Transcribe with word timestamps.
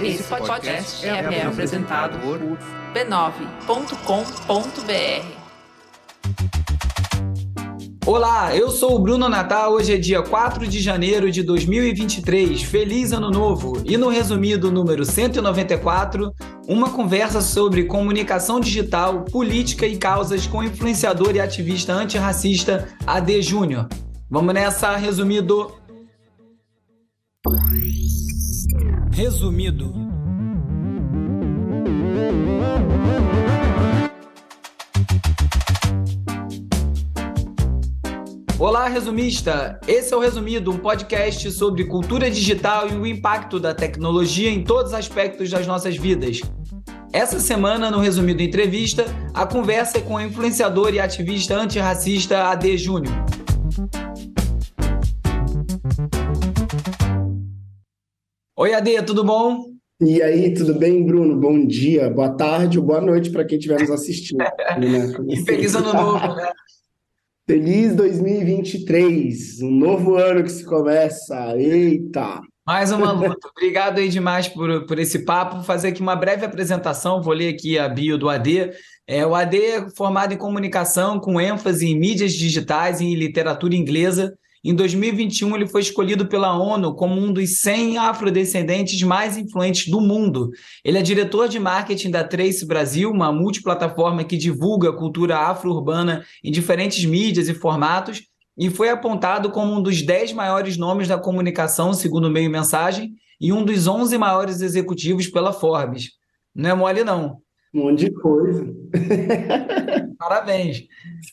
Esse 0.00 0.22
podcast 0.22 1.06
é, 1.06 1.10
é 1.10 1.46
apresentado 1.46 2.18
por 2.20 2.38
b9.com.br. 2.94 4.00
Olá, 8.06 8.56
eu 8.56 8.70
sou 8.70 8.96
o 8.96 8.98
Bruno 8.98 9.28
Natal. 9.28 9.72
Hoje 9.72 9.94
é 9.94 9.96
dia 9.98 10.22
4 10.22 10.66
de 10.66 10.80
janeiro 10.80 11.30
de 11.30 11.42
2023. 11.42 12.62
Feliz 12.62 13.12
Ano 13.12 13.30
Novo! 13.30 13.80
E 13.84 13.96
no 13.96 14.08
resumido 14.08 14.72
número 14.72 15.04
194, 15.04 16.32
uma 16.66 16.90
conversa 16.90 17.40
sobre 17.40 17.84
comunicação 17.84 18.58
digital, 18.58 19.24
política 19.24 19.86
e 19.86 19.96
causas 19.96 20.46
com 20.46 20.64
influenciador 20.64 21.36
e 21.36 21.40
ativista 21.40 21.92
antirracista 21.92 22.88
AD 23.06 23.42
Júnior. 23.42 23.86
Vamos 24.30 24.54
nessa, 24.54 24.96
resumido. 24.96 25.79
Resumido. 29.20 29.92
Olá, 38.58 38.88
resumista! 38.88 39.78
Esse 39.86 40.14
é 40.14 40.16
o 40.16 40.20
Resumido, 40.20 40.70
um 40.70 40.78
podcast 40.78 41.52
sobre 41.52 41.84
cultura 41.84 42.30
digital 42.30 42.88
e 42.88 42.94
o 42.94 43.06
impacto 43.06 43.60
da 43.60 43.74
tecnologia 43.74 44.48
em 44.48 44.64
todos 44.64 44.92
os 44.92 44.98
aspectos 44.98 45.50
das 45.50 45.66
nossas 45.66 45.98
vidas. 45.98 46.40
Essa 47.12 47.38
semana, 47.40 47.90
no 47.90 48.00
Resumido 48.00 48.42
Entrevista, 48.42 49.04
a 49.34 49.44
conversa 49.44 49.98
é 49.98 50.00
com 50.00 50.14
o 50.14 50.20
influenciador 50.22 50.94
e 50.94 50.98
ativista 50.98 51.56
antirracista 51.56 52.44
AD 52.44 52.78
Júnior. 52.78 53.39
Oi, 58.60 58.74
AD, 58.74 59.04
tudo 59.04 59.24
bom? 59.24 59.70
E 60.02 60.22
aí, 60.22 60.52
tudo 60.52 60.74
bem, 60.74 61.02
Bruno? 61.02 61.34
Bom 61.34 61.64
dia, 61.66 62.10
boa 62.10 62.28
tarde 62.28 62.78
ou 62.78 62.84
boa 62.84 63.00
noite 63.00 63.30
para 63.30 63.42
quem 63.42 63.56
estiver 63.56 63.80
nos 63.80 63.90
assistindo. 63.90 64.44
Né? 64.78 65.14
e 65.30 65.36
feliz 65.46 65.74
ano 65.74 65.94
novo, 65.94 66.34
né? 66.34 66.52
Feliz 67.46 67.94
2023, 67.96 69.62
um 69.62 69.70
novo 69.70 70.14
ano 70.16 70.44
que 70.44 70.50
se 70.50 70.62
começa. 70.62 71.56
Eita! 71.56 72.42
Mais 72.66 72.92
uma 72.92 73.12
luta. 73.12 73.48
Obrigado 73.48 73.98
aí 73.98 74.10
demais 74.10 74.46
por, 74.46 74.84
por 74.84 74.98
esse 74.98 75.24
papo. 75.24 75.54
Vou 75.54 75.64
fazer 75.64 75.88
aqui 75.88 76.02
uma 76.02 76.14
breve 76.14 76.44
apresentação. 76.44 77.22
Vou 77.22 77.32
ler 77.32 77.54
aqui 77.54 77.78
a 77.78 77.88
bio 77.88 78.18
do 78.18 78.28
AD. 78.28 78.72
É, 79.06 79.24
o 79.24 79.34
AD 79.34 79.56
é 79.58 79.90
formado 79.96 80.34
em 80.34 80.36
comunicação 80.36 81.18
com 81.18 81.40
ênfase 81.40 81.86
em 81.86 81.98
mídias 81.98 82.34
digitais 82.34 83.00
e 83.00 83.14
literatura 83.14 83.74
inglesa. 83.74 84.34
Em 84.62 84.74
2021, 84.74 85.56
ele 85.56 85.66
foi 85.66 85.80
escolhido 85.80 86.26
pela 86.26 86.54
ONU 86.54 86.94
como 86.94 87.18
um 87.18 87.32
dos 87.32 87.60
100 87.60 87.96
afrodescendentes 87.96 89.00
mais 89.02 89.38
influentes 89.38 89.90
do 89.90 90.02
mundo. 90.02 90.50
Ele 90.84 90.98
é 90.98 91.02
diretor 91.02 91.48
de 91.48 91.58
marketing 91.58 92.10
da 92.10 92.22
Trace 92.22 92.66
Brasil, 92.66 93.10
uma 93.10 93.32
multiplataforma 93.32 94.22
que 94.22 94.36
divulga 94.36 94.90
a 94.90 94.96
cultura 94.96 95.38
afro-urbana 95.38 96.26
em 96.44 96.52
diferentes 96.52 97.02
mídias 97.06 97.48
e 97.48 97.54
formatos, 97.54 98.22
e 98.58 98.68
foi 98.68 98.90
apontado 98.90 99.50
como 99.50 99.72
um 99.72 99.82
dos 99.82 100.02
10 100.02 100.34
maiores 100.34 100.76
nomes 100.76 101.08
da 101.08 101.16
comunicação, 101.16 101.94
segundo 101.94 102.26
o 102.26 102.30
meio 102.30 102.50
mensagem, 102.50 103.14
e 103.40 103.54
um 103.54 103.64
dos 103.64 103.86
11 103.86 104.18
maiores 104.18 104.60
executivos 104.60 105.26
pela 105.26 105.54
Forbes. 105.54 106.10
Não 106.54 106.68
é 106.68 106.74
mole, 106.74 107.02
não. 107.02 107.38
Um 107.72 107.84
monte 107.84 108.06
de 108.06 108.10
coisa. 108.10 108.74
Parabéns. 110.18 110.84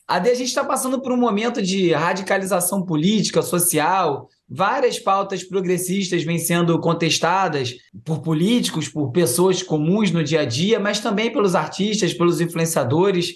A 0.08 0.24
gente 0.24 0.44
está 0.44 0.64
passando 0.64 1.02
por 1.02 1.12
um 1.12 1.18
momento 1.18 1.62
de 1.62 1.92
radicalização 1.94 2.86
política, 2.86 3.42
social, 3.42 4.30
várias 4.48 5.00
pautas 5.00 5.44
progressistas 5.44 6.24
vêm 6.24 6.38
sendo 6.38 6.80
contestadas 6.80 7.76
por 8.06 8.22
políticos, 8.22 8.88
por 8.88 9.12
pessoas 9.12 9.64
comuns 9.64 10.12
no 10.12 10.24
dia 10.24 10.42
a 10.42 10.46
dia, 10.46 10.80
mas 10.80 11.00
também 11.00 11.32
pelos 11.32 11.56
artistas, 11.56 12.14
pelos 12.14 12.40
influenciadores. 12.40 13.34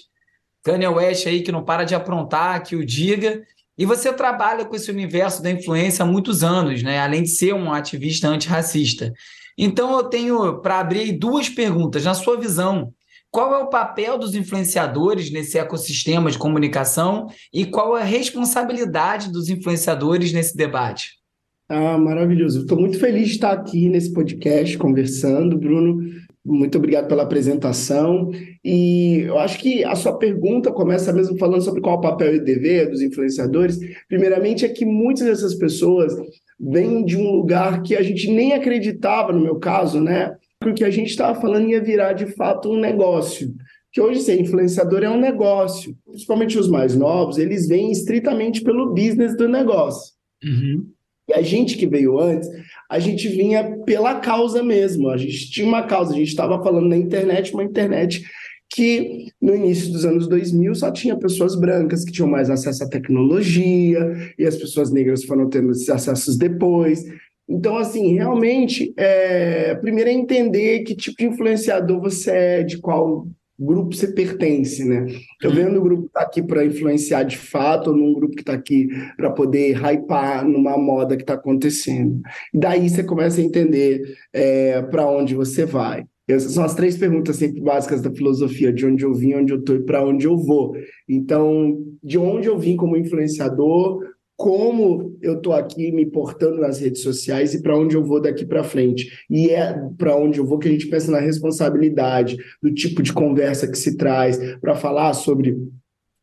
Kanye 0.62 0.86
West 0.86 1.26
aí 1.26 1.42
que 1.42 1.50
não 1.50 1.64
para 1.64 1.82
de 1.82 1.94
aprontar, 1.94 2.62
que 2.62 2.76
o 2.76 2.86
diga. 2.86 3.42
E 3.76 3.84
você 3.84 4.12
trabalha 4.12 4.64
com 4.64 4.76
esse 4.76 4.90
universo 4.90 5.42
da 5.42 5.50
influência 5.50 6.04
há 6.04 6.06
muitos 6.06 6.44
anos, 6.44 6.82
né? 6.82 7.00
Além 7.00 7.24
de 7.24 7.30
ser 7.30 7.52
um 7.52 7.72
ativista 7.72 8.28
antirracista. 8.28 9.12
Então 9.56 9.96
eu 9.96 10.04
tenho 10.04 10.60
para 10.60 10.80
abrir 10.80 11.12
duas 11.12 11.48
perguntas. 11.48 12.04
Na 12.04 12.14
sua 12.14 12.38
visão, 12.38 12.92
qual 13.30 13.54
é 13.54 13.58
o 13.58 13.70
papel 13.70 14.18
dos 14.18 14.34
influenciadores 14.34 15.30
nesse 15.30 15.58
ecossistema 15.58 16.30
de 16.30 16.38
comunicação 16.38 17.28
e 17.52 17.64
qual 17.64 17.96
é 17.96 18.02
a 18.02 18.04
responsabilidade 18.04 19.32
dos 19.32 19.48
influenciadores 19.48 20.32
nesse 20.32 20.54
debate? 20.54 21.22
Ah, 21.66 21.96
maravilhoso. 21.96 22.60
Estou 22.60 22.78
muito 22.78 22.98
feliz 22.98 23.28
de 23.28 23.34
estar 23.36 23.52
aqui 23.52 23.88
nesse 23.88 24.12
podcast 24.12 24.76
conversando, 24.76 25.56
Bruno. 25.56 26.02
Muito 26.44 26.76
obrigado 26.76 27.08
pela 27.08 27.22
apresentação. 27.22 28.30
E 28.62 29.22
eu 29.26 29.38
acho 29.38 29.58
que 29.58 29.82
a 29.82 29.94
sua 29.94 30.18
pergunta 30.18 30.70
começa 30.70 31.12
mesmo 31.12 31.38
falando 31.38 31.62
sobre 31.62 31.80
qual 31.80 31.94
é 31.94 31.98
o 31.98 32.02
papel 32.02 32.34
e 32.34 32.40
dever 32.40 32.90
dos 32.90 33.00
influenciadores. 33.00 33.78
Primeiramente, 34.08 34.66
é 34.66 34.68
que 34.68 34.84
muitas 34.84 35.26
dessas 35.26 35.54
pessoas 35.54 36.12
vem 36.62 37.04
de 37.04 37.16
um 37.16 37.30
lugar 37.32 37.82
que 37.82 37.96
a 37.96 38.02
gente 38.02 38.30
nem 38.30 38.52
acreditava, 38.52 39.32
no 39.32 39.40
meu 39.40 39.56
caso, 39.56 40.00
né? 40.00 40.36
Porque 40.60 40.84
a 40.84 40.90
gente 40.90 41.08
estava 41.08 41.40
falando 41.40 41.68
ia 41.68 41.82
virar 41.82 42.12
de 42.12 42.26
fato 42.26 42.70
um 42.70 42.78
negócio. 42.78 43.52
Que 43.90 44.00
hoje 44.00 44.20
ser 44.20 44.40
influenciador 44.40 45.02
é 45.02 45.10
um 45.10 45.20
negócio. 45.20 45.96
Principalmente 46.06 46.56
os 46.56 46.68
mais 46.68 46.94
novos, 46.94 47.36
eles 47.36 47.66
vêm 47.66 47.90
estritamente 47.90 48.62
pelo 48.62 48.94
business 48.94 49.36
do 49.36 49.48
negócio. 49.48 50.12
Uhum. 50.44 50.86
E 51.28 51.34
a 51.34 51.42
gente 51.42 51.76
que 51.76 51.86
veio 51.86 52.18
antes, 52.18 52.48
a 52.88 52.98
gente 52.98 53.28
vinha 53.28 53.78
pela 53.84 54.20
causa 54.20 54.62
mesmo. 54.62 55.08
A 55.08 55.16
gente 55.16 55.50
tinha 55.50 55.66
uma 55.66 55.82
causa, 55.82 56.12
a 56.12 56.16
gente 56.16 56.28
estava 56.28 56.62
falando 56.62 56.88
na 56.88 56.96
internet, 56.96 57.52
uma 57.52 57.64
internet 57.64 58.24
que 58.74 59.28
no 59.40 59.54
início 59.54 59.92
dos 59.92 60.04
anos 60.04 60.26
2000 60.26 60.74
só 60.74 60.90
tinha 60.90 61.16
pessoas 61.16 61.54
brancas 61.54 62.04
que 62.04 62.12
tinham 62.12 62.28
mais 62.28 62.48
acesso 62.48 62.84
à 62.84 62.88
tecnologia, 62.88 64.32
e 64.38 64.46
as 64.46 64.56
pessoas 64.56 64.90
negras 64.90 65.24
foram 65.24 65.48
tendo 65.48 65.72
esses 65.72 65.88
acessos 65.88 66.36
depois. 66.36 67.04
Então, 67.48 67.76
assim, 67.76 68.14
realmente, 68.14 68.94
é, 68.96 69.74
primeiro 69.74 70.08
é 70.08 70.12
entender 70.12 70.84
que 70.84 70.96
tipo 70.96 71.18
de 71.18 71.26
influenciador 71.26 72.00
você 72.00 72.30
é, 72.30 72.62
de 72.62 72.78
qual 72.78 73.26
grupo 73.60 73.94
você 73.94 74.08
pertence, 74.08 74.84
né? 74.84 75.06
Eu 75.42 75.50
uhum. 75.50 75.56
vendo 75.56 75.78
o 75.78 75.82
grupo 75.82 76.02
que 76.04 76.08
está 76.08 76.20
aqui 76.22 76.42
para 76.42 76.64
influenciar 76.64 77.22
de 77.22 77.36
fato, 77.36 77.90
ou 77.90 77.96
num 77.96 78.12
grupo 78.12 78.34
que 78.34 78.42
está 78.42 78.54
aqui 78.54 78.88
para 79.16 79.30
poder 79.30 79.76
hypar 79.76 80.46
numa 80.46 80.76
moda 80.78 81.16
que 81.16 81.22
está 81.22 81.34
acontecendo. 81.34 82.20
E 82.52 82.58
daí 82.58 82.88
você 82.88 83.04
começa 83.04 83.40
a 83.40 83.44
entender 83.44 84.02
é, 84.32 84.82
para 84.82 85.06
onde 85.06 85.34
você 85.34 85.64
vai. 85.64 86.04
Essas 86.28 86.52
são 86.52 86.64
as 86.64 86.74
três 86.74 86.96
perguntas 86.96 87.36
sempre 87.36 87.60
básicas 87.60 88.00
da 88.00 88.12
filosofia: 88.12 88.72
de 88.72 88.86
onde 88.86 89.04
eu 89.04 89.14
vim, 89.14 89.34
onde 89.34 89.52
eu 89.52 89.58
estou 89.58 89.76
e 89.76 89.82
para 89.82 90.04
onde 90.04 90.26
eu 90.26 90.36
vou. 90.36 90.74
Então, 91.08 91.78
de 92.02 92.18
onde 92.18 92.48
eu 92.48 92.58
vim 92.58 92.76
como 92.76 92.96
influenciador, 92.96 94.00
como 94.36 95.16
eu 95.20 95.36
estou 95.36 95.52
aqui 95.52 95.92
me 95.92 96.04
portando 96.04 96.60
nas 96.60 96.80
redes 96.80 97.02
sociais 97.02 97.54
e 97.54 97.62
para 97.62 97.78
onde 97.78 97.94
eu 97.94 98.04
vou 98.04 98.20
daqui 98.20 98.44
para 98.44 98.64
frente. 98.64 99.08
E 99.30 99.50
é 99.50 99.72
para 99.96 100.16
onde 100.16 100.38
eu 100.40 100.46
vou 100.46 100.58
que 100.58 100.68
a 100.68 100.72
gente 100.72 100.88
pensa 100.88 101.12
na 101.12 101.20
responsabilidade, 101.20 102.36
do 102.62 102.72
tipo 102.72 103.02
de 103.02 103.12
conversa 103.12 103.68
que 103.68 103.78
se 103.78 103.96
traz, 103.96 104.38
para 104.60 104.74
falar 104.74 105.12
sobre 105.14 105.56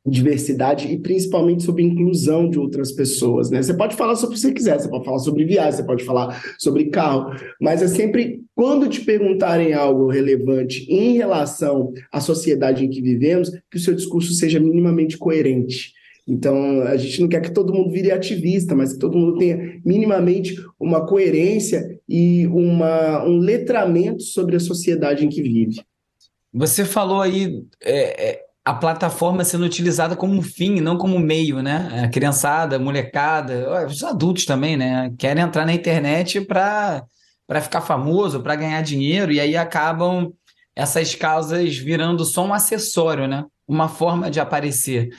diversidade 0.06 0.88
e 0.88 0.98
principalmente 0.98 1.64
sobre 1.64 1.84
inclusão 1.84 2.50
de 2.50 2.58
outras 2.58 2.92
pessoas, 2.92 3.50
né? 3.50 3.62
Você 3.62 3.74
pode 3.74 3.96
falar 3.96 4.16
sobre 4.16 4.36
o 4.36 4.36
que 4.36 4.42
você 4.42 4.54
quiser, 4.54 4.80
você 4.80 4.90
pode 4.90 5.06
falar 5.06 5.20
sobre 5.20 5.46
viagem, 5.46 5.74
você 5.74 5.84
pode 5.84 6.04
falar 6.04 6.42
sobre 6.58 6.90
carro, 6.90 7.32
mas 7.62 7.82
é 7.82 7.88
sempre 7.88 8.42
quando 8.60 8.90
te 8.90 9.00
perguntarem 9.00 9.72
algo 9.72 10.10
relevante 10.10 10.86
em 10.92 11.14
relação 11.14 11.94
à 12.12 12.20
sociedade 12.20 12.84
em 12.84 12.90
que 12.90 13.02
vivemos, 13.02 13.50
que 13.72 13.78
o 13.78 13.80
seu 13.80 13.96
discurso 13.96 14.34
seja 14.34 14.60
minimamente 14.60 15.18
coerente. 15.18 15.94
Então, 16.28 16.82
a 16.82 16.98
gente 16.98 17.22
não 17.22 17.30
quer 17.30 17.40
que 17.40 17.54
todo 17.54 17.74
mundo 17.74 17.90
vire 17.90 18.12
ativista, 18.12 18.76
mas 18.76 18.92
que 18.92 19.00
todo 19.00 19.18
mundo 19.18 19.38
tenha 19.38 19.80
minimamente 19.86 20.62
uma 20.78 21.08
coerência 21.08 22.02
e 22.06 22.48
uma, 22.48 23.24
um 23.24 23.38
letramento 23.38 24.24
sobre 24.24 24.58
a 24.58 24.60
sociedade 24.60 25.26
em 25.26 25.30
que 25.30 25.42
vive. 25.42 25.82
Você 26.54 26.84
falou 26.84 27.22
aí 27.22 27.64
é, 27.82 28.32
é, 28.32 28.42
a 28.66 28.74
plataforma 28.74 29.46
sendo 29.46 29.64
utilizada 29.64 30.18
como 30.18 30.34
um 30.34 30.42
fim, 30.42 30.82
não 30.82 30.98
como 30.98 31.18
meio, 31.18 31.62
né? 31.62 32.04
A 32.04 32.10
criançada, 32.10 32.76
a 32.76 32.80
molecada, 32.80 33.86
os 33.88 34.04
adultos 34.04 34.44
também, 34.44 34.76
né? 34.76 35.14
Querem 35.18 35.46
entrar 35.46 35.66
na 35.66 35.74
internet 35.74 36.42
para 36.42 37.06
ficar 37.62 37.82
famoso, 37.82 38.42
para 38.42 38.56
ganhar 38.56 38.82
dinheiro, 38.84 39.32
e 39.32 39.40
aí 39.40 39.58
acabam 39.58 40.32
essas 40.76 41.16
causas 41.16 41.78
virando 41.78 42.24
só 42.24 42.46
um 42.46 42.54
acessório, 42.54 43.28
né? 43.28 43.44
Uma 43.68 43.90
forma 43.90 44.30
de 44.30 44.40
aparecer. 44.40 45.10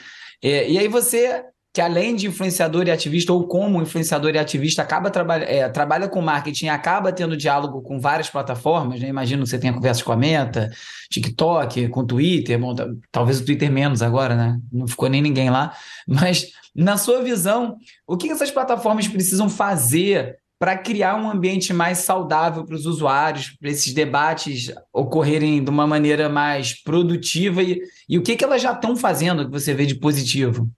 É, 0.41 0.69
e 0.69 0.77
aí 0.77 0.87
você, 0.87 1.43
que 1.73 1.79
além 1.79 2.15
de 2.15 2.27
influenciador 2.27 2.87
e 2.87 2.91
ativista, 2.91 3.31
ou 3.31 3.47
como 3.47 3.81
influenciador 3.81 4.33
e 4.33 4.39
ativista, 4.39 4.81
acaba 4.81 5.11
trabalha, 5.11 5.43
é, 5.43 5.69
trabalha 5.69 6.07
com 6.07 6.21
marketing, 6.21 6.69
acaba 6.69 7.11
tendo 7.11 7.37
diálogo 7.37 7.81
com 7.81 7.99
várias 7.99 8.29
plataformas, 8.29 8.99
né? 8.99 9.07
Imagino 9.07 9.43
que 9.43 9.49
você 9.49 9.59
tenha 9.59 9.73
conversas 9.73 10.01
com 10.01 10.11
a 10.11 10.17
Meta, 10.17 10.69
TikTok, 11.11 11.89
com 11.89 12.05
Twitter, 12.05 12.57
bom, 12.57 12.73
talvez 13.11 13.39
o 13.39 13.45
Twitter 13.45 13.71
menos 13.71 14.01
agora, 14.01 14.35
né? 14.35 14.57
Não 14.71 14.87
ficou 14.87 15.09
nem 15.09 15.21
ninguém 15.21 15.49
lá. 15.49 15.73
Mas, 16.07 16.47
na 16.73 16.97
sua 16.97 17.21
visão, 17.21 17.75
o 18.07 18.17
que 18.17 18.31
essas 18.31 18.49
plataformas 18.49 19.07
precisam 19.07 19.47
fazer 19.47 20.40
para 20.61 20.77
criar 20.77 21.15
um 21.15 21.27
ambiente 21.27 21.73
mais 21.73 21.97
saudável 21.97 22.63
para 22.63 22.75
os 22.75 22.85
usuários, 22.85 23.57
para 23.59 23.71
esses 23.71 23.95
debates 23.95 24.71
ocorrerem 24.93 25.63
de 25.63 25.71
uma 25.71 25.87
maneira 25.87 26.29
mais 26.29 26.79
produtiva? 26.83 27.63
E, 27.63 27.81
e 28.07 28.15
o 28.15 28.21
que, 28.21 28.35
que 28.35 28.43
elas 28.43 28.61
já 28.61 28.71
estão 28.71 28.95
fazendo 28.95 29.45
que 29.45 29.51
você 29.51 29.73
vê 29.73 29.87
de 29.87 29.95
positivo? 29.95 30.69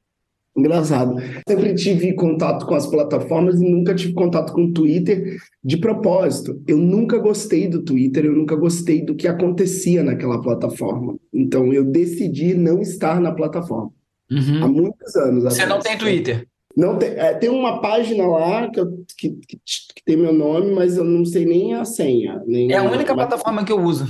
Engraçado. 0.55 1.17
Sempre 1.45 1.75
tive 1.75 2.13
contato 2.13 2.65
com 2.65 2.75
as 2.75 2.87
plataformas 2.87 3.59
e 3.59 3.69
nunca 3.69 3.93
tive 3.93 4.13
contato 4.13 4.53
com 4.53 4.67
o 4.67 4.71
Twitter 4.71 5.35
de 5.61 5.75
propósito. 5.75 6.63
Eu 6.65 6.77
nunca 6.77 7.17
gostei 7.17 7.67
do 7.67 7.83
Twitter, 7.83 8.23
eu 8.23 8.33
nunca 8.33 8.55
gostei 8.55 9.03
do 9.03 9.15
que 9.15 9.27
acontecia 9.27 10.01
naquela 10.01 10.41
plataforma. 10.41 11.17
Então 11.33 11.73
eu 11.73 11.83
decidi 11.83 12.53
não 12.53 12.81
estar 12.81 13.19
na 13.19 13.33
plataforma. 13.33 13.91
Uhum. 14.31 14.63
Há 14.63 14.67
muitos 14.69 15.15
anos. 15.17 15.43
Você 15.43 15.65
não 15.65 15.79
tem 15.79 15.97
Twitter? 15.97 16.47
Não 16.75 16.97
tem, 16.97 17.09
é, 17.09 17.33
tem 17.35 17.49
uma 17.49 17.81
página 17.81 18.25
lá 18.25 18.69
que, 18.69 18.79
eu, 18.79 19.05
que, 19.17 19.29
que, 19.29 19.57
que, 19.57 20.03
tem 20.03 20.17
meu 20.17 20.33
nome, 20.33 20.71
mas 20.71 20.97
eu 20.97 21.03
não 21.03 21.23
sei 21.23 21.45
nem 21.45 21.75
a 21.75 21.85
senha. 21.85 22.41
Nem 22.47 22.71
é 22.71 22.77
a 22.77 22.83
única 22.83 23.13
mas... 23.13 23.27
plataforma 23.27 23.63
que 23.63 23.71
eu 23.71 23.79
uso. 23.79 24.05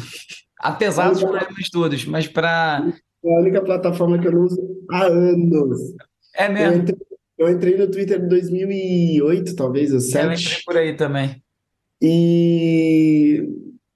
Apesar 0.59 1.09
dos 1.09 1.21
problemas 1.21 1.69
todos, 1.69 2.05
mas 2.05 2.27
para. 2.27 2.93
É 3.25 3.35
a 3.35 3.39
única 3.39 3.61
plataforma 3.61 4.17
que 4.17 4.27
eu 4.27 4.31
não 4.31 4.43
uso 4.43 4.61
há 4.91 5.03
anos. 5.05 5.79
É 6.35 6.47
mesmo? 6.47 6.73
Eu 6.73 6.81
entrei, 6.81 6.97
eu 7.37 7.49
entrei 7.49 7.77
no 7.77 7.91
Twitter 7.91 8.21
em 8.21 8.27
2008, 8.27 9.55
talvez, 9.55 9.91
ou 9.91 9.99
2007. 9.99 10.25
Eu 10.25 10.33
entrei 10.33 10.63
por 10.65 10.77
aí 10.77 10.95
também. 10.95 11.43
E 12.01 13.45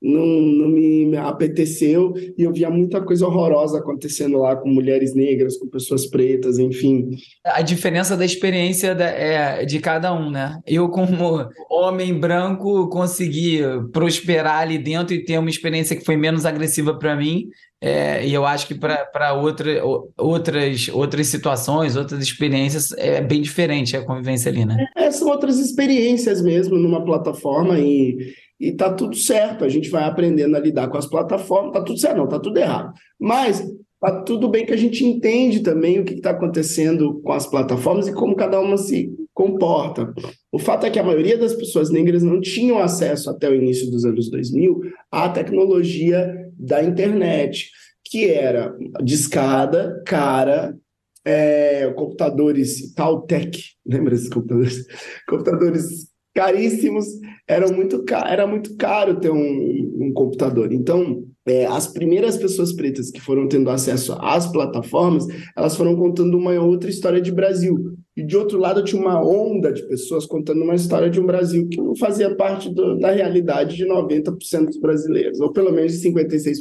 não, 0.01 0.25
não 0.25 0.69
me 0.69 1.17
apeteceu 1.17 2.13
e 2.37 2.43
eu 2.43 2.53
via 2.53 2.69
muita 2.69 3.01
coisa 3.01 3.25
horrorosa 3.25 3.79
acontecendo 3.79 4.37
lá 4.37 4.55
com 4.55 4.69
mulheres 4.69 5.15
negras, 5.15 5.57
com 5.57 5.67
pessoas 5.67 6.05
pretas, 6.05 6.59
enfim. 6.59 7.09
A 7.43 7.61
diferença 7.61 8.15
da 8.15 8.25
experiência 8.25 8.93
da, 8.93 9.05
é 9.05 9.65
de 9.65 9.79
cada 9.79 10.13
um, 10.13 10.29
né? 10.29 10.59
Eu, 10.67 10.89
como 10.89 11.47
homem 11.69 12.13
branco, 12.13 12.87
consegui 12.89 13.59
prosperar 13.91 14.59
ali 14.59 14.77
dentro 14.77 15.15
e 15.15 15.23
ter 15.23 15.39
uma 15.39 15.49
experiência 15.49 15.95
que 15.95 16.05
foi 16.05 16.15
menos 16.15 16.45
agressiva 16.45 16.97
para 16.97 17.15
mim. 17.15 17.47
É, 17.79 18.25
e 18.25 18.33
eu 18.33 18.43
acho 18.43 18.67
que 18.67 18.73
para 18.75 19.33
outra, 19.33 19.83
outras, 20.17 20.89
outras 20.89 21.27
situações, 21.27 21.95
outras 21.95 22.21
experiências, 22.23 22.91
é 22.97 23.21
bem 23.21 23.39
diferente 23.39 23.95
a 23.95 24.03
convivência 24.03 24.51
ali, 24.51 24.65
né? 24.65 24.87
É, 24.95 25.11
são 25.11 25.27
outras 25.29 25.59
experiências 25.59 26.41
mesmo 26.41 26.75
numa 26.75 27.05
plataforma 27.05 27.77
e 27.79 28.33
e 28.59 28.71
tá 28.71 28.91
tudo 28.93 29.15
certo. 29.15 29.63
A 29.63 29.69
gente 29.69 29.89
vai 29.89 30.03
aprendendo 30.03 30.55
a 30.55 30.59
lidar 30.59 30.87
com 30.87 30.97
as 30.97 31.05
plataformas, 31.05 31.73
tá 31.73 31.81
tudo 31.81 31.99
certo, 31.99 32.17
não, 32.17 32.27
tá 32.27 32.39
tudo 32.39 32.57
errado. 32.57 32.93
Mas 33.19 33.65
tá 33.99 34.21
tudo 34.21 34.47
bem 34.47 34.65
que 34.65 34.73
a 34.73 34.77
gente 34.77 35.03
entende 35.05 35.61
também 35.61 35.99
o 35.99 36.05
que 36.05 36.13
está 36.13 36.31
acontecendo 36.31 37.19
com 37.21 37.31
as 37.31 37.47
plataformas 37.47 38.07
e 38.07 38.13
como 38.13 38.35
cada 38.35 38.59
uma 38.59 38.77
se 38.77 39.11
comporta. 39.33 40.13
O 40.51 40.57
fato 40.57 40.85
é 40.85 40.89
que 40.89 40.99
a 40.99 41.03
maioria 41.03 41.37
das 41.37 41.53
pessoas 41.53 41.91
negras 41.91 42.23
não 42.23 42.41
tinham 42.41 42.79
acesso 42.79 43.29
até 43.29 43.49
o 43.49 43.55
início 43.55 43.89
dos 43.91 44.03
anos 44.03 44.29
2000 44.31 44.81
à 45.11 45.29
tecnologia 45.29 46.33
da 46.57 46.83
internet, 46.83 47.69
que 48.03 48.29
era 48.29 48.75
discada, 49.03 50.01
cara, 50.05 50.75
é, 51.23 51.91
computadores 51.93 52.93
Taltech, 52.93 53.61
lembra 53.85 54.11
desses 54.11 54.29
computadores? 54.29 54.85
Computadores 55.27 56.07
caríssimos, 56.33 57.05
era 57.47 57.71
muito, 57.71 58.03
era 58.25 58.45
muito 58.45 58.75
caro 58.75 59.19
ter 59.19 59.31
um, 59.31 59.95
um 59.99 60.11
computador. 60.13 60.73
Então, 60.73 61.23
é, 61.47 61.65
as 61.65 61.87
primeiras 61.87 62.35
pessoas 62.35 62.73
pretas 62.73 63.09
que 63.09 63.21
foram 63.21 63.47
tendo 63.47 63.69
acesso 63.69 64.17
às 64.19 64.51
plataformas, 64.51 65.25
elas 65.55 65.77
foram 65.77 65.95
contando 65.95 66.37
uma 66.37 66.51
outra 66.61 66.89
história 66.89 67.21
de 67.21 67.31
Brasil. 67.31 67.95
E 68.17 68.23
de 68.23 68.35
outro 68.35 68.59
lado, 68.59 68.83
tinha 68.83 69.01
uma 69.01 69.25
onda 69.25 69.71
de 69.71 69.87
pessoas 69.87 70.25
contando 70.25 70.61
uma 70.61 70.75
história 70.75 71.09
de 71.09 71.21
um 71.21 71.25
Brasil 71.25 71.69
que 71.69 71.77
não 71.77 71.95
fazia 71.95 72.35
parte 72.35 72.69
do, 72.69 72.99
da 72.99 73.11
realidade 73.11 73.77
de 73.77 73.85
90% 73.85 74.65
dos 74.65 74.79
brasileiros, 74.79 75.39
ou 75.39 75.53
pelo 75.53 75.71
menos 75.71 75.93
de 75.93 75.99
56%. 76.09 76.57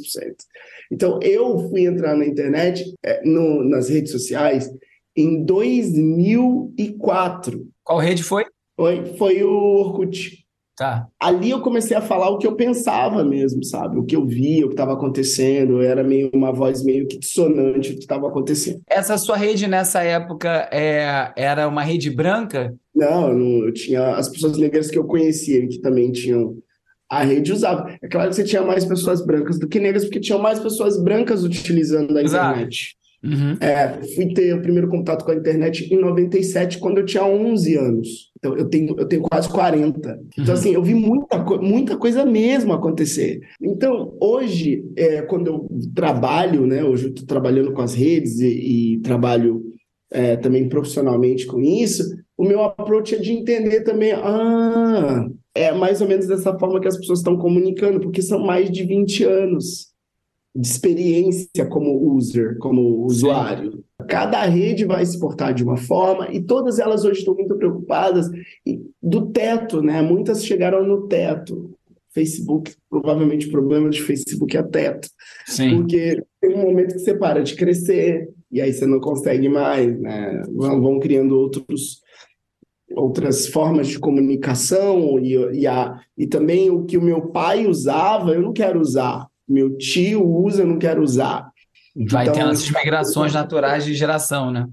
Então, 0.92 1.18
eu 1.20 1.58
fui 1.68 1.84
entrar 1.84 2.16
na 2.16 2.24
internet, 2.24 2.94
é, 3.02 3.28
no, 3.28 3.64
nas 3.64 3.88
redes 3.88 4.12
sociais, 4.12 4.70
em 5.16 5.44
2004. 5.44 7.66
Qual 7.82 7.98
rede 7.98 8.22
foi? 8.22 8.44
Foi, 8.76 9.04
foi 9.16 9.42
o 9.42 9.50
Orkut. 9.50 10.45
Tá. 10.76 11.08
Ali 11.18 11.50
eu 11.50 11.60
comecei 11.60 11.96
a 11.96 12.02
falar 12.02 12.28
o 12.28 12.36
que 12.36 12.46
eu 12.46 12.54
pensava 12.54 13.24
mesmo, 13.24 13.64
sabe? 13.64 13.98
O 13.98 14.04
que 14.04 14.14
eu 14.14 14.26
via, 14.26 14.64
o 14.66 14.68
que 14.68 14.74
estava 14.74 14.92
acontecendo, 14.92 15.80
era 15.80 16.04
meio 16.04 16.30
uma 16.34 16.52
voz 16.52 16.84
meio 16.84 17.08
que 17.08 17.18
dissonante 17.18 17.92
do 17.92 17.96
que 17.96 18.02
estava 18.02 18.28
acontecendo. 18.28 18.82
Essa 18.86 19.16
sua 19.16 19.36
rede 19.36 19.66
nessa 19.66 20.02
época 20.02 20.68
é, 20.70 21.32
era 21.34 21.66
uma 21.66 21.82
rede 21.82 22.10
branca? 22.10 22.74
Não, 22.94 23.32
não, 23.32 23.66
eu 23.66 23.72
tinha 23.72 24.16
as 24.16 24.28
pessoas 24.28 24.58
negras 24.58 24.90
que 24.90 24.98
eu 24.98 25.04
conhecia 25.04 25.66
que 25.66 25.78
também 25.80 26.12
tinham 26.12 26.58
a 27.08 27.22
rede 27.22 27.52
usava. 27.52 27.96
É 28.02 28.08
claro 28.08 28.30
que 28.30 28.36
você 28.36 28.44
tinha 28.44 28.62
mais 28.62 28.84
pessoas 28.84 29.24
brancas 29.24 29.58
do 29.58 29.68
que 29.68 29.78
negras, 29.78 30.04
porque 30.04 30.20
tinham 30.20 30.40
mais 30.40 30.58
pessoas 30.58 31.02
brancas 31.02 31.44
utilizando 31.44 32.16
a 32.16 32.22
Exato. 32.22 32.50
internet. 32.50 32.96
Uhum. 33.24 33.56
É, 33.60 34.02
fui 34.14 34.32
ter 34.32 34.54
o 34.54 34.62
primeiro 34.62 34.88
contato 34.88 35.24
com 35.24 35.32
a 35.32 35.36
internet 35.36 35.92
em 35.92 35.98
97, 35.98 36.78
quando 36.78 36.98
eu 36.98 37.06
tinha 37.06 37.24
11 37.24 37.76
anos. 37.76 38.08
Então, 38.46 38.56
eu 38.56 38.68
tenho, 38.68 38.94
eu 38.98 39.06
tenho 39.06 39.22
quase 39.22 39.48
40. 39.48 40.20
Então, 40.32 40.44
uhum. 40.46 40.52
assim, 40.52 40.72
eu 40.72 40.82
vi 40.82 40.94
muita, 40.94 41.38
muita 41.60 41.96
coisa 41.96 42.24
mesmo 42.24 42.72
acontecer. 42.72 43.40
Então, 43.60 44.16
hoje, 44.20 44.84
é, 44.96 45.22
quando 45.22 45.46
eu 45.48 45.68
trabalho, 45.94 46.66
né, 46.66 46.84
hoje 46.84 47.06
eu 47.06 47.10
estou 47.10 47.26
trabalhando 47.26 47.72
com 47.72 47.82
as 47.82 47.94
redes 47.94 48.40
e, 48.40 48.94
e 48.94 48.98
trabalho 49.00 49.64
é, 50.10 50.36
também 50.36 50.68
profissionalmente 50.68 51.46
com 51.46 51.60
isso, 51.60 52.04
o 52.36 52.44
meu 52.44 52.62
approach 52.62 53.14
é 53.14 53.18
de 53.18 53.32
entender 53.32 53.80
também, 53.82 54.12
ah, 54.12 55.26
é 55.54 55.72
mais 55.72 56.00
ou 56.00 56.06
menos 56.08 56.26
dessa 56.26 56.56
forma 56.58 56.80
que 56.80 56.88
as 56.88 56.96
pessoas 56.96 57.20
estão 57.20 57.36
comunicando, 57.36 57.98
porque 57.98 58.22
são 58.22 58.38
mais 58.38 58.70
de 58.70 58.84
20 58.84 59.24
anos 59.24 59.88
de 60.54 60.66
experiência 60.66 61.66
como 61.68 62.14
user, 62.14 62.56
como 62.58 63.04
usuário. 63.04 63.82
Cada 64.08 64.42
rede 64.44 64.84
vai 64.84 65.04
se 65.06 65.18
portar 65.18 65.54
de 65.54 65.64
uma 65.64 65.76
forma 65.76 66.28
e 66.30 66.42
todas 66.42 66.78
elas 66.78 67.04
hoje 67.04 67.20
estão 67.20 67.34
muito 67.34 67.56
preocupadas 67.56 68.28
do 69.02 69.26
teto, 69.30 69.80
né? 69.82 70.02
Muitas 70.02 70.44
chegaram 70.44 70.86
no 70.86 71.08
teto. 71.08 71.74
Facebook, 72.12 72.74
provavelmente 72.88 73.46
o 73.46 73.50
problema 73.50 73.90
de 73.90 74.00
Facebook 74.00 74.56
é 74.56 74.62
teto. 74.62 75.08
Sim. 75.46 75.76
Porque 75.76 76.22
tem 76.40 76.54
um 76.54 76.62
momento 76.62 76.94
que 76.94 77.00
você 77.00 77.14
para 77.14 77.42
de 77.42 77.54
crescer 77.54 78.30
e 78.50 78.60
aí 78.60 78.72
você 78.72 78.86
não 78.86 79.00
consegue 79.00 79.48
mais, 79.48 79.98
né? 80.00 80.42
Vão, 80.50 80.80
vão 80.80 81.00
criando 81.00 81.38
outros 81.38 82.00
outras 82.94 83.48
formas 83.48 83.88
de 83.88 83.98
comunicação 83.98 85.18
e, 85.18 85.34
e, 85.58 85.66
a, 85.66 86.00
e 86.16 86.26
também 86.26 86.70
o 86.70 86.84
que 86.84 86.96
o 86.96 87.02
meu 87.02 87.20
pai 87.28 87.66
usava, 87.66 88.32
eu 88.32 88.40
não 88.40 88.52
quero 88.52 88.80
usar 88.80 89.26
meu 89.48 89.76
tio 89.76 90.26
usa, 90.26 90.62
eu 90.62 90.66
não 90.66 90.78
quero 90.78 91.02
usar. 91.02 91.50
Vai 92.10 92.24
então, 92.24 92.34
tendo 92.34 92.52
essas 92.52 92.70
migrações 92.70 93.32
naturais 93.32 93.84
de 93.84 93.94
geração, 93.94 94.50
né? 94.50 94.66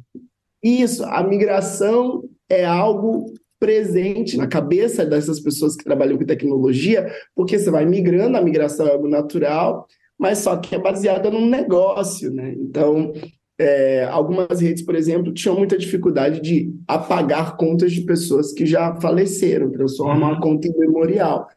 Isso, 0.62 1.06
a 1.06 1.24
migração 1.24 2.24
é 2.50 2.65
algo 2.65 3.34
presente 3.60 4.36
na 4.36 4.46
cabeça 4.46 5.06
dessas 5.06 5.39
pessoas 5.39 5.75
que 5.75 5.86
trabalham 5.86 6.18
com 6.18 6.25
tecnologia, 6.25 7.10
porque 7.34 7.58
você 7.58 7.72
vai 7.72 7.86
migrando, 7.86 8.36
a 8.36 8.42
migração 8.42 8.88
é 8.88 8.92
algo 8.92 9.08
natural, 9.08 9.88
mas 10.20 10.39
só 10.39 10.58
que 10.58 10.75
é 10.75 10.80
baseada 10.80 11.32
num 11.32 11.50
negócio, 11.50 12.30
né? 12.30 12.53
Então, 12.58 13.13
é, 13.58 14.03
algumas 14.06 14.60
redes, 14.60 14.84
por 14.84 14.96
exemplo, 14.96 15.34
tinham 15.34 15.56
muita 15.56 15.77
dificuldade 15.77 16.42
de 16.42 16.74
apagar 16.86 17.56
contas 17.56 17.94
de 17.94 18.01
pessoas 18.01 18.51
que 18.51 18.65
já 18.65 18.96
faleceram, 19.00 19.72
transformar 19.72 20.15
uhum. 20.15 20.34
uma 20.34 20.42
conta 20.42 20.68
em 20.68 20.77
memorial. 20.77 21.48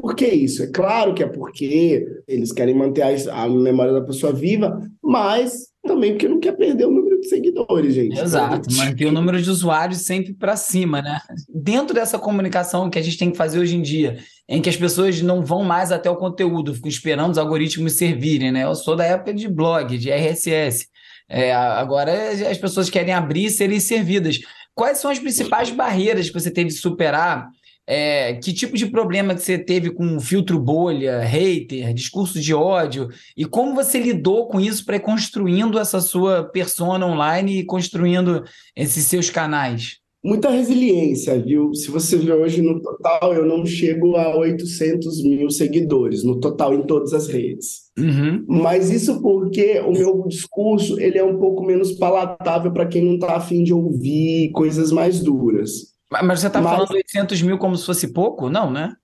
Por 0.00 0.14
que 0.14 0.26
isso? 0.26 0.62
É 0.62 0.66
claro 0.68 1.12
que 1.12 1.22
é 1.22 1.26
porque 1.26 2.06
eles 2.28 2.52
querem 2.52 2.74
manter 2.74 3.02
a, 3.02 3.42
a 3.42 3.48
memória 3.48 3.92
da 3.92 4.00
pessoa 4.00 4.32
viva, 4.32 4.80
mas 5.02 5.68
também 5.84 6.12
porque 6.12 6.28
não 6.28 6.38
quer 6.38 6.52
perder 6.52 6.86
o 6.86 6.90
número 6.90 7.20
de 7.20 7.28
seguidores, 7.28 7.94
gente. 7.94 8.18
Exato, 8.18 8.72
manter 8.74 9.06
o 9.06 9.12
número 9.12 9.40
de 9.42 9.50
usuários 9.50 10.02
sempre 10.02 10.32
para 10.32 10.54
cima, 10.54 11.02
né? 11.02 11.20
Dentro 11.52 11.94
dessa 11.94 12.18
comunicação 12.18 12.88
que 12.88 12.98
a 12.98 13.02
gente 13.02 13.18
tem 13.18 13.30
que 13.30 13.36
fazer 13.36 13.58
hoje 13.58 13.76
em 13.76 13.82
dia, 13.82 14.18
em 14.48 14.62
que 14.62 14.68
as 14.68 14.76
pessoas 14.76 15.20
não 15.20 15.44
vão 15.44 15.64
mais 15.64 15.90
até 15.90 16.08
o 16.08 16.16
conteúdo, 16.16 16.74
ficam 16.74 16.88
esperando 16.88 17.32
os 17.32 17.38
algoritmos 17.38 17.94
servirem, 17.94 18.52
né? 18.52 18.64
Eu 18.64 18.74
sou 18.76 18.94
da 18.94 19.04
época 19.04 19.34
de 19.34 19.48
blog, 19.48 19.98
de 19.98 20.10
RSS. 20.10 20.86
É, 21.28 21.52
agora 21.52 22.12
as 22.48 22.58
pessoas 22.58 22.88
querem 22.88 23.12
abrir 23.12 23.46
e 23.46 23.50
serem 23.50 23.80
servidas. 23.80 24.38
Quais 24.74 24.98
são 24.98 25.10
as 25.10 25.18
principais 25.18 25.70
barreiras 25.70 26.28
que 26.28 26.38
você 26.38 26.52
teve 26.52 26.68
de 26.68 26.76
superar 26.76 27.50
é, 27.90 28.34
que 28.34 28.52
tipo 28.52 28.76
de 28.76 28.84
problema 28.84 29.34
que 29.34 29.40
você 29.40 29.58
teve 29.58 29.90
com 29.90 30.20
filtro 30.20 30.60
bolha, 30.60 31.20
hater, 31.20 31.94
discurso 31.94 32.38
de 32.38 32.52
ódio 32.52 33.08
e 33.34 33.46
como 33.46 33.74
você 33.74 33.98
lidou 33.98 34.46
com 34.46 34.60
isso 34.60 34.84
para 34.84 34.96
ir 34.96 35.00
construindo 35.00 35.78
essa 35.78 35.98
sua 35.98 36.44
persona 36.44 37.06
online 37.06 37.60
e 37.60 37.64
construindo 37.64 38.44
esses 38.76 39.06
seus 39.06 39.30
canais? 39.30 39.96
Muita 40.22 40.50
resiliência, 40.50 41.40
viu? 41.40 41.72
Se 41.72 41.90
você 41.90 42.16
ver 42.18 42.32
hoje 42.32 42.60
no 42.60 42.82
total, 42.82 43.32
eu 43.32 43.46
não 43.46 43.64
chego 43.64 44.16
a 44.16 44.36
800 44.36 45.22
mil 45.22 45.48
seguidores, 45.48 46.22
no 46.24 46.40
total, 46.40 46.74
em 46.74 46.82
todas 46.82 47.14
as 47.14 47.28
redes. 47.28 47.84
Uhum. 47.96 48.44
Mas 48.46 48.90
isso 48.90 49.22
porque 49.22 49.80
o 49.80 49.92
meu 49.92 50.26
discurso 50.28 51.00
ele 51.00 51.16
é 51.16 51.24
um 51.24 51.38
pouco 51.38 51.64
menos 51.64 51.92
palatável 51.92 52.70
para 52.70 52.86
quem 52.86 53.02
não 53.02 53.14
está 53.14 53.36
afim 53.36 53.62
de 53.62 53.72
ouvir 53.72 54.50
coisas 54.50 54.92
mais 54.92 55.20
duras. 55.20 55.96
Mas 56.10 56.40
você 56.40 56.46
está 56.46 56.62
falando 56.62 56.90
800 56.90 57.42
mil 57.42 57.58
como 57.58 57.76
se 57.76 57.84
fosse 57.84 58.12
pouco? 58.12 58.48
Não, 58.48 58.70
né? 58.70 58.94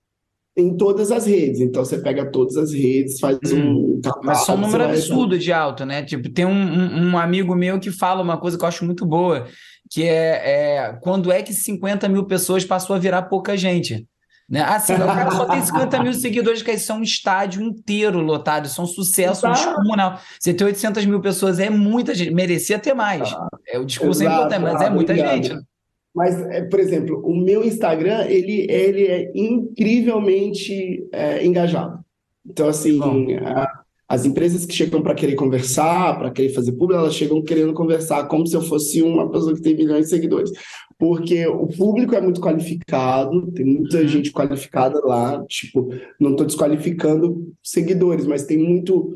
Em 0.57 0.75
todas 0.75 1.11
as 1.11 1.25
redes. 1.25 1.59
Então 1.59 1.83
você 1.83 1.97
pega 1.97 2.31
todas 2.31 2.55
as 2.55 2.71
redes, 2.71 3.19
faz 3.19 3.37
hum. 3.51 3.99
um. 4.01 4.01
Mas 4.23 4.45
só 4.45 4.55
um 4.55 4.57
número 4.57 4.85
absurdo 4.85 5.37
de 5.37 5.51
alto, 5.51 5.85
né? 5.85 6.03
Tipo, 6.03 6.29
tem 6.29 6.45
um, 6.45 6.51
um, 6.51 7.11
um, 7.11 7.17
amigo 7.17 7.53
meu 7.55 7.79
que 7.79 7.91
fala 7.91 8.21
uma 8.21 8.37
coisa 8.37 8.57
que 8.57 8.63
eu 8.63 8.67
acho 8.67 8.85
muito 8.85 9.05
boa, 9.05 9.47
que 9.91 10.03
é, 10.03 10.85
é 10.87 10.99
quando 11.01 11.31
é 11.31 11.43
que 11.43 11.53
50 11.53 12.07
mil 12.07 12.25
pessoas 12.25 12.63
passou 12.63 12.95
a 12.95 12.99
virar 12.99 13.23
pouca 13.23 13.57
gente. 13.57 14.07
Né? 14.47 14.61
Assim, 14.61 14.93
o 14.93 14.97
cara 14.99 15.31
só 15.31 15.45
tem 15.45 15.61
50 15.61 16.03
mil 16.03 16.13
seguidores, 16.15 16.61
que 16.61 16.77
são 16.77 16.99
um 16.99 17.03
estádio 17.03 17.61
inteiro 17.61 18.19
lotado, 18.19 18.65
isso 18.65 18.79
é 18.79 18.83
um 18.83 18.87
sucesso 18.87 19.47
descomunal. 19.49 20.19
Você 20.39 20.53
ter 20.53 20.63
800 20.63 21.05
mil 21.05 21.19
pessoas 21.19 21.59
é 21.59 21.69
muita 21.69 22.13
gente, 22.13 22.31
merecia 22.33 22.77
ter 22.77 22.93
mais. 22.93 23.33
Ah, 23.33 23.47
é, 23.67 23.79
o 23.79 23.85
discurso 23.85 24.23
Exato, 24.23 24.53
é 24.53 24.57
importante, 24.57 24.61
mas 24.61 24.81
é 24.81 24.89
muita 24.89 25.13
obrigado. 25.13 25.43
gente. 25.43 25.65
Mas, 26.15 26.39
é, 26.49 26.61
por 26.63 26.79
exemplo, 26.79 27.21
o 27.25 27.35
meu 27.35 27.65
Instagram, 27.65 28.25
ele, 28.29 28.65
ele 28.71 29.05
é 29.05 29.31
incrivelmente 29.35 31.05
é, 31.11 31.45
engajado. 31.45 31.99
Então, 32.45 32.69
assim, 32.69 32.99
a, 33.43 33.67
as 34.07 34.25
empresas 34.25 34.65
que 34.65 34.73
chegam 34.73 35.01
para 35.01 35.13
querer 35.13 35.35
conversar, 35.35 36.17
para 36.17 36.31
querer 36.31 36.53
fazer 36.53 36.71
público, 36.71 37.01
elas 37.01 37.15
chegam 37.15 37.43
querendo 37.43 37.73
conversar 37.73 38.27
como 38.27 38.47
se 38.47 38.55
eu 38.55 38.61
fosse 38.61 39.01
uma 39.01 39.29
pessoa 39.29 39.53
que 39.53 39.61
tem 39.61 39.75
milhões 39.75 40.05
de 40.05 40.11
seguidores. 40.11 40.51
Porque 40.97 41.45
o 41.47 41.67
público 41.67 42.15
é 42.15 42.21
muito 42.21 42.39
qualificado, 42.39 43.51
tem 43.51 43.65
muita 43.65 43.97
uhum. 43.97 44.07
gente 44.07 44.31
qualificada 44.31 45.01
lá. 45.03 45.43
Tipo, 45.49 45.89
não 46.17 46.31
estou 46.31 46.45
desqualificando 46.45 47.51
seguidores, 47.61 48.25
mas 48.25 48.45
tem 48.45 48.57
muito 48.57 49.11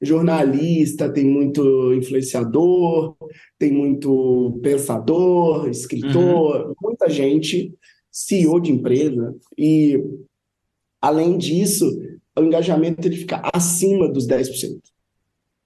jornalista, 0.00 1.12
tem 1.12 1.24
muito 1.24 1.92
influenciador, 1.94 3.16
tem 3.58 3.72
muito 3.72 4.58
pensador, 4.62 5.68
escritor, 5.68 6.68
uhum. 6.68 6.74
muita 6.82 7.08
gente, 7.08 7.74
CEO 8.10 8.58
de 8.60 8.72
empresa. 8.72 9.34
E, 9.58 10.02
além 11.00 11.36
disso, 11.36 11.86
o 12.38 12.42
engajamento 12.42 13.06
ele 13.06 13.16
fica 13.16 13.42
acima 13.52 14.08
dos 14.08 14.26
10%. 14.26 14.80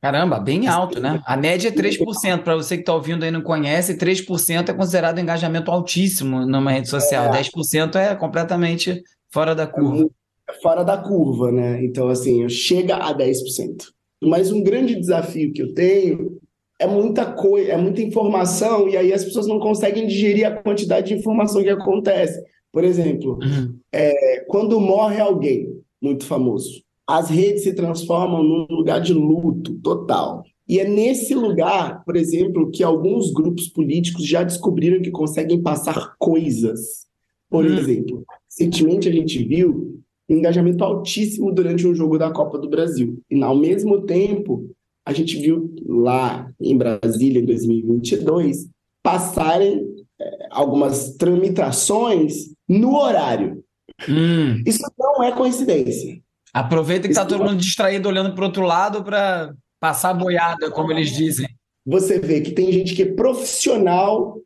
Caramba, 0.05 0.39
bem 0.39 0.67
alto, 0.67 1.01
né? 1.01 1.23
A 1.25 1.35
média 1.35 1.69
é 1.69 1.73
3%. 1.73 2.43
Para 2.43 2.57
você 2.57 2.77
que 2.77 2.83
está 2.83 2.93
ouvindo 2.93 3.23
aí 3.23 3.31
e 3.31 3.33
não 3.33 3.41
conhece, 3.41 3.97
3% 3.97 4.69
é 4.69 4.75
considerado 4.75 5.19
engajamento 5.19 5.71
altíssimo 5.71 6.45
numa 6.45 6.73
rede 6.73 6.91
social. 6.91 7.33
É. 7.33 7.41
10% 7.41 7.97
é 7.97 8.15
completamente 8.15 9.03
fora 9.31 9.55
da 9.55 9.67
curva. 9.67 10.11
É 10.47 10.53
fora 10.61 10.85
da 10.85 10.99
curva, 10.99 11.51
né? 11.51 11.83
Então, 11.83 12.11
assim, 12.11 12.47
chega 12.51 12.97
a 12.97 13.17
10%. 13.17 13.94
Mas 14.23 14.51
um 14.51 14.63
grande 14.63 14.95
desafio 14.95 15.53
que 15.53 15.63
eu 15.63 15.75
tenho 15.75 16.39
é 16.81 16.87
muita 16.87 17.25
coisa, 17.33 17.73
é 17.73 17.77
muita 17.77 18.03
informação, 18.03 18.89
e 18.89 18.97
aí 18.97 19.13
as 19.13 19.25
pessoas 19.25 19.47
não 19.47 19.59
conseguem 19.59 20.07
digerir 20.07 20.47
a 20.47 20.51
quantidade 20.51 21.09
de 21.09 21.15
informação 21.15 21.63
que 21.63 21.71
acontece. 21.71 22.43
Por 22.73 22.83
exemplo, 22.83 23.39
uhum. 23.41 23.79
é, 23.93 24.45
quando 24.49 24.81
morre 24.81 25.21
alguém, 25.21 25.69
muito 26.03 26.25
famoso. 26.25 26.83
As 27.07 27.31
redes 27.31 27.63
se 27.63 27.75
transformam 27.75 28.43
num 28.43 28.67
lugar 28.69 29.01
de 29.01 29.13
luto 29.13 29.75
total. 29.81 30.43
E 30.69 30.81
é 30.81 30.89
nesse 30.89 31.35
lugar, 31.35 32.03
por 32.05 32.17
exemplo, 32.17 32.71
que 32.71 32.83
alguns 32.83 33.33
grupos 33.33 33.69
políticos 33.69 34.27
já 34.27 34.43
descobriram 34.43 35.03
que 35.03 35.11
conseguem 35.11 35.63
passar 35.63 36.15
coisas. 36.19 37.07
Por 37.51 37.65
hum. 37.65 37.79
exemplo, 37.79 38.25
recentemente 38.49 39.09
a 39.09 39.13
gente 39.13 39.45
viu 39.45 40.03
engajamento 40.29 40.83
altíssimo 40.83 41.53
durante 41.53 41.87
um 41.87 41.95
jogo 41.95 42.19
da 42.19 42.31
Copa 42.31 42.59
do 42.59 42.69
Brasil. 42.69 43.21
E 43.31 43.43
ao 43.43 43.57
mesmo 43.57 44.03
tempo, 44.03 44.71
a 45.05 45.13
gente 45.13 45.39
viu 45.39 45.75
lá 45.87 46.51
em 46.61 46.77
Brasília, 46.77 47.41
em 47.41 47.45
2022, 47.45 48.69
passarem 49.03 49.85
é, 50.19 50.47
algumas 50.51 51.15
tramitações 51.17 52.55
no 52.69 52.97
horário. 52.97 53.63
Hum. 54.09 54.63
Isso 54.67 54.83
não 54.99 55.23
é 55.23 55.33
coincidência. 55.33 56.19
Aproveita 56.53 57.09
que 57.09 57.13
está 57.13 57.27
todo 57.27 57.45
mundo 57.45 57.57
distraído 57.57 58.09
olhando 58.09 58.33
para 58.35 58.43
o 58.43 58.47
outro 58.47 58.63
lado 58.63 59.03
para 59.05 59.53
passar 59.81 60.11
a 60.11 60.15
boiada, 60.15 60.71
como 60.71 60.93
eles 60.93 61.13
dizem. 61.13 61.49
Você 61.85 62.19
vê 62.19 62.41
que 62.41 62.53
tem 62.53 62.73
gente 62.73 62.95
que 62.95 63.03
é 63.03 63.13
profissional 63.13 64.39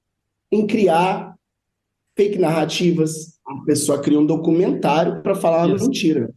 em 0.50 0.66
criar 0.66 1.34
fake 2.16 2.38
narrativas. 2.38 3.37
A 3.48 3.64
pessoa 3.64 3.98
cria 3.98 4.20
um 4.20 4.26
documentário 4.26 5.22
para 5.22 5.34
falar 5.34 5.66
uma 5.66 5.76
mentira. 5.76 6.30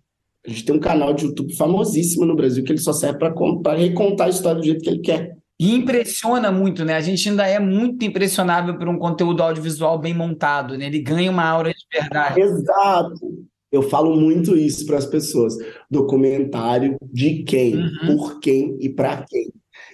A 0.45 0.49
gente 0.49 0.65
tem 0.65 0.75
um 0.75 0.79
canal 0.79 1.13
de 1.13 1.25
YouTube 1.25 1.55
famosíssimo 1.55 2.25
no 2.25 2.35
Brasil 2.35 2.63
que 2.63 2.71
ele 2.71 2.79
só 2.79 2.93
serve 2.93 3.19
para 3.19 3.75
recontar 3.75 4.27
a 4.27 4.29
história 4.29 4.59
do 4.59 4.65
jeito 4.65 4.81
que 4.81 4.89
ele 4.89 4.99
quer. 4.99 5.35
E 5.59 5.75
impressiona 5.75 6.51
muito, 6.51 6.83
né? 6.83 6.95
A 6.95 7.01
gente 7.01 7.29
ainda 7.29 7.45
é 7.45 7.59
muito 7.59 8.03
impressionável 8.03 8.75
por 8.79 8.87
um 8.87 8.97
conteúdo 8.97 9.43
audiovisual 9.43 9.99
bem 9.99 10.13
montado, 10.13 10.75
né? 10.75 10.87
Ele 10.87 10.99
ganha 10.99 11.29
uma 11.29 11.43
aura 11.43 11.69
de 11.69 11.85
verdade. 11.93 12.41
Exato. 12.41 13.19
Eu 13.71 13.83
falo 13.83 14.19
muito 14.19 14.57
isso 14.57 14.85
para 14.87 14.97
as 14.97 15.05
pessoas. 15.05 15.53
Documentário 15.89 16.97
de 17.03 17.43
quem, 17.43 17.75
uhum. 17.75 18.17
por 18.17 18.39
quem 18.39 18.75
e 18.79 18.89
para 18.89 19.23
quem. 19.29 19.51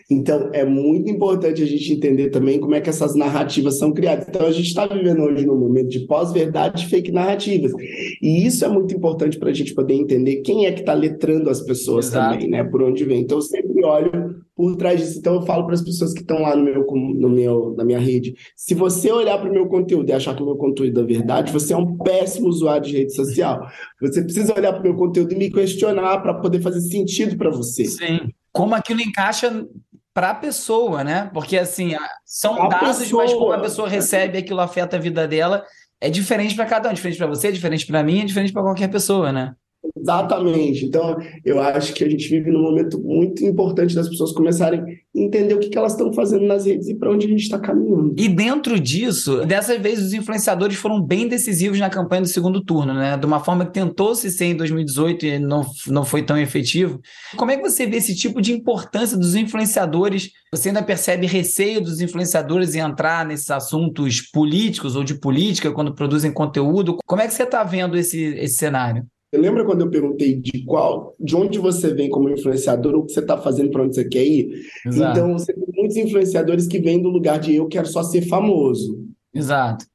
Então, 0.10 0.50
é 0.54 0.64
muito 0.64 1.10
importante 1.10 1.62
a 1.62 1.66
gente 1.66 1.92
entender 1.92 2.30
também 2.30 2.60
como 2.60 2.74
é 2.74 2.80
que 2.80 2.90
essas 2.90 3.14
narrativas 3.14 3.78
são 3.78 3.92
criadas. 3.92 4.26
Então, 4.30 4.48
a 4.48 4.52
gente 4.52 4.68
está 4.68 4.88
vivendo 4.88 5.22
hoje 5.22 5.46
num 5.46 5.58
momento 5.58 5.90
de 5.90 6.00
pós-verdade 6.08 6.88
fake 6.88 7.12
narrativas. 7.12 7.74
E 8.22 8.46
isso 8.46 8.64
é 8.64 8.70
muito 8.70 8.96
importante 8.96 9.38
para 9.38 9.50
a 9.50 9.54
gente 9.54 9.74
poder 9.74 9.96
entender 9.96 10.38
quem 10.38 10.66
é 10.66 10.72
que 10.72 10.80
está 10.80 10.94
letrando 10.94 11.50
as 11.50 11.60
pessoas 11.60 12.08
Exato. 12.08 12.36
também, 12.36 12.50
né? 12.50 12.64
Por 12.64 12.82
onde 12.84 13.04
vem. 13.04 13.20
Então, 13.20 13.38
eu 13.38 13.42
sempre 13.42 13.84
olho 13.84 14.38
por 14.56 14.78
trás 14.78 15.02
disso. 15.02 15.20
Então, 15.20 15.36
eu 15.36 15.42
falo 15.42 15.66
para 15.66 15.76
as 15.76 15.84
pessoas 15.84 16.14
que 16.14 16.22
estão 16.22 16.42
lá 16.42 16.56
no 16.56 16.64
meu, 16.64 16.86
no 16.86 17.30
meu, 17.30 17.76
na 17.76 17.84
minha 17.84 18.00
rede: 18.00 18.34
se 18.56 18.74
você 18.74 19.12
olhar 19.12 19.38
para 19.38 19.50
o 19.50 19.54
meu 19.54 19.68
conteúdo 19.68 20.10
e 20.10 20.14
achar 20.14 20.34
que 20.34 20.42
o 20.42 20.46
meu 20.46 20.56
conteúdo 20.56 21.02
é 21.02 21.04
verdade, 21.04 21.52
você 21.52 21.74
é 21.74 21.78
um 21.78 21.98
péssimo 21.98 22.48
usuário 22.48 22.88
de 22.88 22.98
rede 22.98 23.14
social. 23.14 23.68
Você 24.02 24.24
precisa 24.24 24.56
olhar 24.58 24.72
para 24.72 24.80
o 24.80 24.84
meu 24.84 24.96
conteúdo 24.96 25.34
e 25.34 25.38
me 25.38 25.52
questionar 25.52 26.20
para 26.20 26.34
poder 26.34 26.62
fazer 26.62 26.80
sentido 26.80 27.38
para 27.38 27.50
você. 27.50 27.84
Sim. 27.84 28.20
Como 28.58 28.76
aquilo 28.76 29.02
encaixa 29.02 29.66
para 30.14 30.32
a 30.32 30.36
pessoa, 30.36 31.04
né? 31.04 31.30
Porque 31.34 31.58
assim, 31.58 31.96
são 32.26 32.62
a 32.64 32.68
dados, 32.68 33.00
pessoa. 33.00 33.24
mas 33.24 33.34
como 33.34 33.52
a 33.52 33.60
pessoa 33.60 33.88
recebe 33.88 34.40
aquilo 34.40 34.60
afeta 34.60 34.98
a 34.98 35.00
vida 35.00 35.28
dela, 35.28 35.64
é 36.02 36.10
diferente 36.10 36.56
para 36.56 36.66
cada 36.66 36.90
um, 36.90 36.94
diferente 36.94 37.18
para 37.18 37.28
você, 37.28 37.50
é 37.50 37.52
diferente 37.52 37.86
para 37.86 38.04
mim, 38.04 38.22
é 38.22 38.26
diferente 38.26 38.52
para 38.52 38.64
qualquer 38.64 38.90
pessoa, 38.90 39.32
né? 39.32 39.54
Exatamente. 39.96 40.86
Então, 40.86 41.18
eu 41.46 41.62
acho 41.62 41.94
que 41.94 42.04
a 42.04 42.10
gente 42.10 42.28
vive 42.28 42.52
num 42.52 42.62
momento 42.62 43.00
muito 43.00 43.46
importante 43.46 43.96
das 43.96 44.10
pessoas 44.10 44.32
começarem 44.32 44.84
entender 45.18 45.54
o 45.56 45.60
que, 45.60 45.70
que 45.70 45.78
elas 45.78 45.94
estão 45.94 46.14
fazendo 46.14 46.46
nas 46.46 46.66
redes 46.66 46.88
e 46.88 46.96
para 46.96 47.12
onde 47.12 47.26
a 47.26 47.30
gente 47.30 47.42
está 47.42 47.60
caminhando. 47.60 48.14
E 48.18 48.28
dentro 48.28 48.80
disso, 48.80 49.46
dessa 49.46 49.78
vez, 49.78 50.00
os 50.00 50.14
influenciadores 50.14 50.78
foram 50.78 51.02
bem 51.02 51.28
decisivos 51.28 51.80
na 51.80 51.90
campanha 51.90 52.22
do 52.22 52.28
segundo 52.28 52.64
turno, 52.64 52.94
né? 52.94 53.18
De 53.18 53.26
uma 53.26 53.40
forma 53.40 53.66
que 53.66 53.74
tentou-se 53.74 54.30
ser 54.30 54.46
em 54.46 54.56
2018 54.56 55.26
e 55.26 55.40
não, 55.40 55.66
não 55.88 56.06
foi 56.06 56.24
tão 56.24 56.38
efetivo. 56.38 57.00
Como 57.36 57.52
é 57.52 57.58
que 57.58 57.68
você 57.68 57.86
vê 57.88 57.98
esse 57.98 58.16
tipo 58.16 58.42
de 58.42 58.54
importância 58.54 59.18
dos 59.18 59.36
influenciadores? 59.36 60.32
Você 60.52 60.70
ainda 60.70 60.84
percebe 60.84 61.26
receio 61.26 61.82
dos 61.82 62.00
influenciadores 62.00 62.76
em 62.76 62.80
entrar 62.80 63.26
nesses 63.26 63.50
assuntos 63.50 64.22
políticos 64.22 64.96
ou 64.96 65.04
de 65.04 65.16
política 65.16 65.72
quando 65.72 65.94
produzem 65.94 66.32
conteúdo? 66.32 66.98
Como 67.06 67.22
é 67.22 67.28
que 67.28 67.34
você 67.34 67.44
está 67.44 67.64
vendo 67.64 67.98
esse, 67.98 68.24
esse 68.36 68.56
cenário? 68.56 69.06
Você 69.30 69.42
lembra 69.42 69.66
quando 69.66 69.82
eu 69.82 69.90
perguntei 69.90 70.36
de 70.36 70.64
qual, 70.64 71.14
de 71.20 71.36
onde 71.36 71.60
você 71.60 71.94
vem 71.94 72.10
como 72.10 72.30
influenciador, 72.30 72.96
o 72.96 73.06
que 73.06 73.12
você 73.12 73.20
está 73.20 73.38
fazendo, 73.38 73.70
para 73.72 73.84
onde 73.84 73.96
você 73.96 74.06
quer 74.06 74.26
ir? 74.26 74.66
Exato. 74.86 75.20
Então, 75.20 75.34
você 75.34 75.54
tem 75.54 75.66
muitos 75.76 75.98
influenciadores 75.98 76.66
que 76.66 76.80
vêm 76.80 77.02
do 77.02 77.10
lugar 77.10 77.38
de 77.38 77.56
eu 77.56 77.68
quero 77.68 77.88
só 77.88 78.04
ser 78.04 78.22
famoso. 78.22 79.06
Exato. 79.34 79.86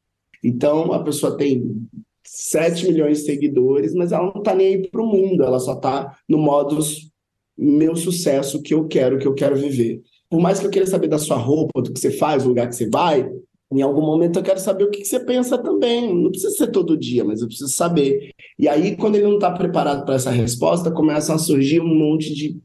Então, 0.44 0.92
a 0.92 1.02
pessoa 1.02 1.36
tem 1.36 1.64
7 2.24 2.86
milhões 2.86 3.18
de 3.18 3.24
seguidores, 3.24 3.94
mas 3.94 4.12
ela 4.12 4.30
não 4.30 4.40
está 4.40 4.54
nem 4.54 4.66
aí 4.66 4.88
para 4.88 5.02
o 5.02 5.06
mundo, 5.06 5.42
ela 5.42 5.58
só 5.58 5.74
está 5.74 6.14
no 6.28 6.36
modus 6.36 7.10
meu 7.56 7.96
sucesso 7.96 8.62
que 8.62 8.74
eu 8.74 8.86
quero, 8.86 9.18
que 9.18 9.26
eu 9.26 9.34
quero 9.34 9.56
viver. 9.56 10.02
Por 10.28 10.40
mais 10.40 10.58
que 10.58 10.66
eu 10.66 10.70
queira 10.70 10.86
saber 10.86 11.08
da 11.08 11.18
sua 11.18 11.36
roupa, 11.36 11.80
do 11.80 11.92
que 11.92 12.00
você 12.00 12.10
faz, 12.10 12.42
do 12.42 12.48
lugar 12.48 12.68
que 12.68 12.74
você 12.74 12.88
vai, 12.88 13.30
em 13.78 13.82
algum 13.82 14.02
momento 14.02 14.38
eu 14.38 14.42
quero 14.42 14.60
saber 14.60 14.84
o 14.84 14.90
que, 14.90 15.04
você 15.04 15.20
pensa 15.20 15.56
também. 15.58 16.14
Não 16.14 16.30
precisa 16.30 16.52
ser 16.54 16.68
todo 16.68 16.96
dia, 16.96 17.24
mas 17.24 17.40
eu 17.40 17.46
preciso 17.46 17.70
saber. 17.70 18.32
E 18.58 18.68
aí, 18.68 18.96
quando 18.96 19.16
ele 19.16 19.26
não 19.26 19.34
está 19.34 19.50
preparado 19.50 20.04
para 20.04 20.14
essa 20.14 20.30
resposta, 20.30 20.90
começam 20.90 21.34
a 21.34 21.38
surgir 21.38 21.80
um 21.80 21.94
monte 21.94 22.34
de, 22.34 22.60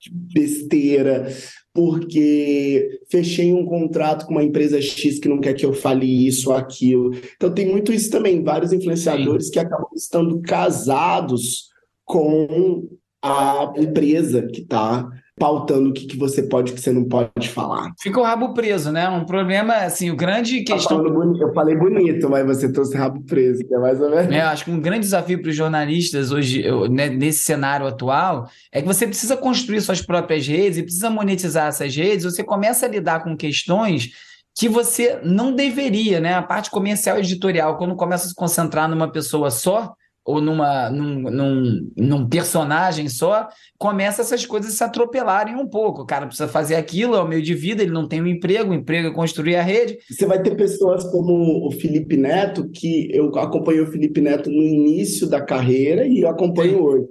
de 0.00 0.10
besteira, 0.12 1.28
porque 1.72 3.00
fechei 3.10 3.52
um 3.52 3.64
contrato 3.64 4.26
com 4.26 4.32
uma 4.32 4.42
empresa 4.42 4.80
X 4.80 5.18
que 5.18 5.28
não 5.28 5.40
quer 5.40 5.54
que 5.54 5.66
eu 5.66 5.72
fale 5.72 6.26
isso 6.26 6.50
ou 6.50 6.56
aquilo. 6.56 7.10
Então 7.36 7.52
tem 7.52 7.68
muito 7.68 7.92
isso 7.92 8.10
também, 8.10 8.42
vários 8.42 8.72
influenciadores 8.72 9.46
Sim. 9.46 9.52
que 9.52 9.58
acabam 9.58 9.90
estando 9.94 10.40
casados 10.40 11.68
com 12.04 12.88
a 13.22 13.72
empresa 13.76 14.42
que 14.46 14.62
está 14.62 15.08
pautando 15.38 15.90
o 15.90 15.92
que, 15.92 16.06
que 16.06 16.16
você 16.16 16.42
pode 16.42 16.70
e 16.70 16.72
o 16.72 16.76
que 16.76 16.82
você 16.82 16.92
não 16.92 17.04
pode 17.04 17.48
falar. 17.48 17.92
Fica 18.00 18.20
o 18.20 18.22
rabo 18.22 18.52
preso, 18.52 18.90
né? 18.90 19.08
Um 19.08 19.24
problema, 19.24 19.74
assim, 19.74 20.10
o 20.10 20.16
grande 20.16 20.64
tá 20.64 20.74
questão... 20.74 21.04
eu 21.40 21.54
falei 21.54 21.76
bonito, 21.76 22.28
mas 22.28 22.44
você 22.44 22.70
trouxe 22.70 22.96
rabo 22.96 23.22
preso, 23.22 23.66
que 23.66 23.74
é 23.74 23.78
mais 23.78 24.00
ou 24.00 24.10
menos... 24.10 24.34
É, 24.34 24.40
acho 24.40 24.64
que 24.64 24.70
um 24.70 24.80
grande 24.80 25.00
desafio 25.00 25.40
para 25.40 25.50
os 25.50 25.56
jornalistas 25.56 26.32
hoje, 26.32 26.64
né, 26.90 27.08
nesse 27.08 27.40
cenário 27.40 27.86
atual, 27.86 28.48
é 28.72 28.82
que 28.82 28.86
você 28.86 29.06
precisa 29.06 29.36
construir 29.36 29.80
suas 29.80 30.02
próprias 30.02 30.46
redes 30.46 30.78
e 30.78 30.82
precisa 30.82 31.10
monetizar 31.10 31.68
essas 31.68 31.94
redes, 31.94 32.24
você 32.24 32.42
começa 32.42 32.86
a 32.86 32.88
lidar 32.88 33.22
com 33.22 33.36
questões 33.36 34.10
que 34.58 34.68
você 34.68 35.20
não 35.22 35.54
deveria, 35.54 36.18
né? 36.18 36.34
A 36.34 36.42
parte 36.42 36.68
comercial 36.68 37.16
e 37.16 37.20
editorial, 37.20 37.76
quando 37.76 37.94
começa 37.94 38.26
a 38.26 38.28
se 38.28 38.34
concentrar 38.34 38.88
numa 38.88 39.08
pessoa 39.08 39.52
só, 39.52 39.94
ou 40.28 40.42
numa, 40.42 40.90
num, 40.90 41.22
num, 41.22 41.90
num, 41.96 42.28
personagem 42.28 43.08
só, 43.08 43.48
começa 43.78 44.20
essas 44.20 44.44
coisas 44.44 44.74
se 44.74 44.84
atropelarem 44.84 45.56
um 45.56 45.66
pouco. 45.66 46.02
O 46.02 46.06
cara 46.06 46.26
precisa 46.26 46.46
fazer 46.46 46.74
aquilo, 46.74 47.16
é 47.16 47.22
o 47.22 47.26
meio 47.26 47.40
de 47.40 47.54
vida, 47.54 47.82
ele 47.82 47.92
não 47.92 48.06
tem 48.06 48.20
um 48.20 48.26
emprego, 48.26 48.70
o 48.70 48.74
emprego 48.74 49.08
é 49.08 49.14
construir 49.14 49.56
a 49.56 49.62
rede. 49.62 49.96
Você 50.10 50.26
vai 50.26 50.42
ter 50.42 50.54
pessoas 50.54 51.02
como 51.04 51.66
o 51.66 51.72
Felipe 51.72 52.14
Neto, 52.18 52.68
que 52.68 53.08
eu 53.10 53.34
acompanhei 53.38 53.80
o 53.80 53.90
Felipe 53.90 54.20
Neto 54.20 54.50
no 54.50 54.62
início 54.62 55.26
da 55.26 55.40
carreira 55.40 56.06
e 56.06 56.20
eu 56.20 56.28
acompanho 56.28 56.76
Sim. 56.76 56.82
hoje 56.82 57.08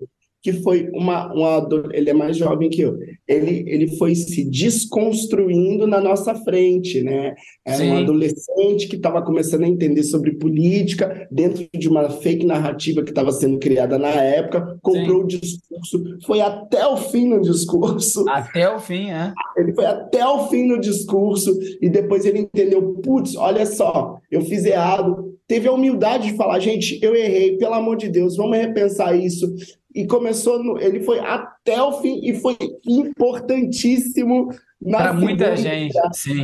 que 0.48 0.54
foi 0.64 0.90
uma, 0.94 1.34
uma 1.34 1.68
ele 1.92 2.10
é 2.10 2.14
mais 2.14 2.38
jovem 2.38 2.70
que 2.70 2.80
eu, 2.80 2.98
ele, 3.28 3.66
ele 3.68 3.98
foi 3.98 4.16
se 4.16 4.50
desconstruindo 4.50 5.86
na 5.86 6.00
nossa 6.00 6.34
frente, 6.36 7.04
né? 7.04 7.36
Era 7.66 7.80
Sim. 7.80 7.92
um 7.92 7.98
adolescente 7.98 8.88
que 8.88 8.96
estava 8.96 9.22
começando 9.22 9.64
a 9.64 9.68
entender 9.68 10.04
sobre 10.04 10.38
política 10.38 11.28
dentro 11.30 11.68
de 11.78 11.90
uma 11.90 12.10
fake 12.10 12.46
narrativa 12.46 13.04
que 13.04 13.10
estava 13.10 13.34
sendo 13.34 13.60
criada 13.60 14.00
na 14.00 14.08
época, 14.08 14.80
comprou 14.82 15.18
Sim. 15.18 15.24
o 15.24 15.28
discurso, 15.28 16.18
foi 16.26 16.40
até 16.40 16.88
o 16.88 16.96
fim 16.96 17.28
no 17.28 17.42
discurso. 17.42 18.24
Até 18.30 18.74
o 18.74 18.80
fim, 18.80 19.10
é. 19.10 19.34
Ele 19.58 19.74
foi 19.74 19.86
até 19.86 20.26
o 20.26 20.48
fim 20.48 20.66
no 20.66 20.80
discurso 20.80 21.60
e 21.82 21.90
depois 21.90 22.26
ele 22.26 22.40
entendeu, 22.40 22.94
putz, 23.04 23.36
olha 23.36 23.66
só, 23.66 24.18
eu 24.32 24.40
fiz 24.44 24.64
errado, 24.64 25.36
teve 25.46 25.68
a 25.68 25.74
humildade 25.74 26.32
de 26.32 26.38
falar, 26.38 26.60
gente, 26.60 26.98
eu 27.02 27.14
errei, 27.14 27.58
pelo 27.58 27.74
amor 27.74 27.98
de 27.98 28.08
Deus, 28.08 28.38
vamos 28.38 28.58
repensar 28.58 29.14
isso 29.14 29.54
e 29.98 30.06
começou, 30.06 30.64
no, 30.64 30.80
ele 30.80 31.00
foi 31.00 31.18
até 31.20 31.82
o 31.82 31.94
fim 31.94 32.20
e 32.24 32.36
foi 32.36 32.56
importantíssimo 32.88 34.50
para 34.92 35.12
muita 35.12 35.58
gente, 35.58 35.98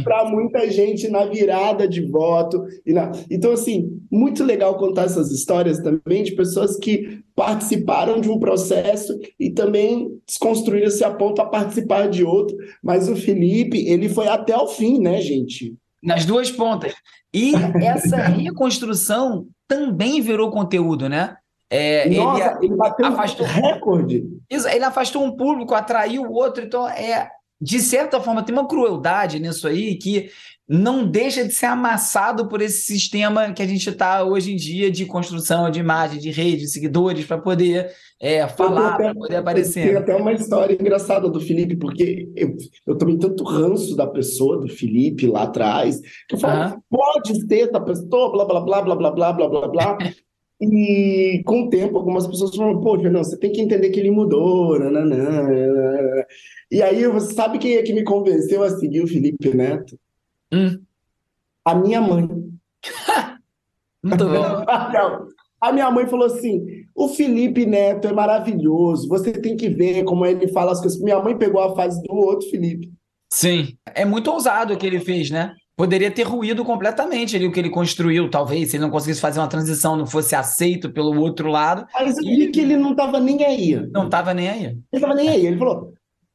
para 0.03 0.25
muita 0.25 0.71
gente 0.71 1.07
na 1.07 1.23
virada 1.25 1.87
de 1.87 2.01
voto. 2.01 2.65
E 2.83 2.91
na... 2.91 3.11
Então, 3.29 3.51
assim, 3.51 4.01
muito 4.11 4.43
legal 4.43 4.75
contar 4.75 5.03
essas 5.03 5.31
histórias 5.31 5.77
também 5.77 6.23
de 6.23 6.31
pessoas 6.31 6.77
que 6.77 7.19
participaram 7.35 8.19
de 8.19 8.27
um 8.27 8.39
processo 8.39 9.19
e 9.39 9.51
também 9.51 10.09
desconstruíram-se 10.25 11.03
a 11.03 11.11
ponto 11.11 11.39
a 11.39 11.45
participar 11.45 12.09
de 12.09 12.23
outro. 12.23 12.57
Mas 12.81 13.07
o 13.07 13.15
Felipe, 13.15 13.87
ele 13.87 14.09
foi 14.09 14.27
até 14.27 14.57
o 14.57 14.67
fim, 14.67 14.99
né, 14.99 15.21
gente? 15.21 15.75
Nas 16.01 16.25
duas 16.25 16.49
pontas. 16.49 16.95
E 17.31 17.53
essa 17.83 18.17
reconstrução 18.17 19.45
também 19.67 20.21
virou 20.21 20.49
conteúdo, 20.49 21.07
né? 21.07 21.35
É, 21.75 22.07
Nossa, 22.07 22.57
ele, 22.61 22.67
ele 22.67 22.75
bateu 22.75 23.05
afastou, 23.07 23.47
um 23.47 23.49
recorde. 23.49 24.23
Isso, 24.47 24.67
ele 24.67 24.85
afastou 24.85 25.23
um 25.23 25.35
público, 25.35 25.73
atraiu 25.73 26.21
o 26.21 26.31
outro, 26.31 26.63
então 26.63 26.87
é 26.87 27.31
de 27.59 27.79
certa 27.79 28.19
forma 28.19 28.43
tem 28.43 28.53
uma 28.53 28.67
crueldade 28.67 29.39
nisso 29.39 29.67
aí 29.67 29.95
que 29.95 30.29
não 30.69 31.07
deixa 31.07 31.43
de 31.43 31.53
ser 31.53 31.65
amassado 31.67 32.47
por 32.47 32.61
esse 32.61 32.81
sistema 32.81 33.51
que 33.53 33.61
a 33.61 33.65
gente 33.65 33.89
está 33.89 34.23
hoje 34.23 34.53
em 34.53 34.55
dia 34.55 34.91
de 34.91 35.05
construção 35.05 35.69
de 35.71 35.79
imagem, 35.79 36.19
de 36.19 36.29
rede, 36.29 36.57
de 36.57 36.67
seguidores 36.67 37.25
para 37.25 37.39
poder 37.39 37.91
é, 38.21 38.47
falar, 38.47 38.95
para 38.95 39.15
poder 39.15 39.37
aparecer. 39.37 39.87
Tem 39.87 39.95
até 39.95 40.15
uma 40.15 40.31
história 40.31 40.73
engraçada 40.73 41.27
do 41.27 41.39
Felipe, 41.39 41.75
porque 41.75 42.29
eu, 42.35 42.55
eu 42.85 42.97
tomei 42.97 43.17
tanto 43.17 43.43
ranço 43.43 43.95
da 43.95 44.05
pessoa, 44.05 44.59
do 44.59 44.67
Felipe 44.67 45.25
lá 45.25 45.43
atrás, 45.43 45.99
que 46.29 46.35
eu 46.35 46.39
falo, 46.39 46.75
uhum. 46.75 46.81
pode 46.89 47.47
ter 47.47 47.71
da 47.71 47.81
pessoa, 47.81 48.31
blá, 48.31 48.45
blá, 48.45 48.61
blá, 48.61 48.81
blá, 48.81 48.95
blá, 48.95 49.11
blá, 49.11 49.33
blá, 49.33 49.49
blá, 49.49 49.67
blá. 49.67 49.97
E 50.61 51.41
com 51.45 51.63
o 51.63 51.69
tempo, 51.69 51.97
algumas 51.97 52.25
pessoas 52.27 52.55
falam, 52.55 52.79
pô, 52.79 52.97
não, 52.97 53.23
você 53.23 53.37
tem 53.37 53.51
que 53.51 53.61
entender 53.61 53.89
que 53.89 53.99
ele 53.99 54.11
mudou, 54.11 54.79
nananã. 54.79 55.47
E 56.71 56.81
aí, 56.81 57.05
você 57.07 57.33
sabe 57.33 57.59
quem 57.59 57.75
é 57.75 57.83
que 57.83 57.93
me 57.93 58.03
convenceu 58.03 58.63
a 58.63 58.69
seguir 58.69 59.01
o 59.01 59.07
Felipe 59.07 59.53
Neto? 59.53 59.99
Hum. 60.53 60.81
A 61.65 61.75
minha 61.75 62.01
mãe. 62.01 62.27
Muito 64.03 64.25
bom. 64.25 64.65
A 65.63 65.71
minha 65.71 65.89
mãe 65.89 66.05
falou 66.07 66.27
assim: 66.27 66.65
o 66.93 67.07
Felipe 67.07 67.65
Neto 67.65 68.05
é 68.05 68.11
maravilhoso, 68.11 69.07
você 69.07 69.31
tem 69.31 69.55
que 69.55 69.69
ver 69.69 70.03
como 70.03 70.25
ele 70.25 70.49
fala 70.49 70.73
as 70.73 70.81
coisas. 70.81 70.99
Minha 70.99 71.21
mãe 71.21 71.37
pegou 71.37 71.61
a 71.61 71.73
fase 71.73 72.03
do 72.03 72.13
outro 72.13 72.49
Felipe. 72.49 72.91
Sim, 73.31 73.77
é 73.95 74.03
muito 74.03 74.29
ousado 74.29 74.73
o 74.73 74.77
que 74.77 74.85
ele 74.85 74.99
fez, 74.99 75.31
né? 75.31 75.55
Poderia 75.75 76.11
ter 76.11 76.23
ruído 76.23 76.63
completamente 76.63 77.35
ali 77.35 77.45
o 77.45 77.51
que 77.51 77.59
ele 77.59 77.69
construiu, 77.69 78.29
talvez, 78.29 78.69
se 78.69 78.77
ele 78.77 78.83
não 78.83 78.91
conseguisse 78.91 79.21
fazer 79.21 79.39
uma 79.39 79.47
transição, 79.47 79.95
não 79.95 80.05
fosse 80.05 80.35
aceito 80.35 80.91
pelo 80.91 81.19
outro 81.19 81.49
lado. 81.49 81.85
Mas 81.93 82.17
eu 82.17 82.23
vi 82.23 82.51
que 82.51 82.59
ele 82.59 82.77
não 82.77 82.91
estava 82.91 83.19
nem 83.19 83.43
aí. 83.43 83.75
Não 83.91 84.05
estava 84.05 84.33
nem 84.33 84.49
aí. 84.49 84.65
Ele 84.65 84.79
estava 84.93 85.15
nem 85.15 85.29
aí. 85.29 85.45
Ele 85.45 85.57
falou: 85.57 85.93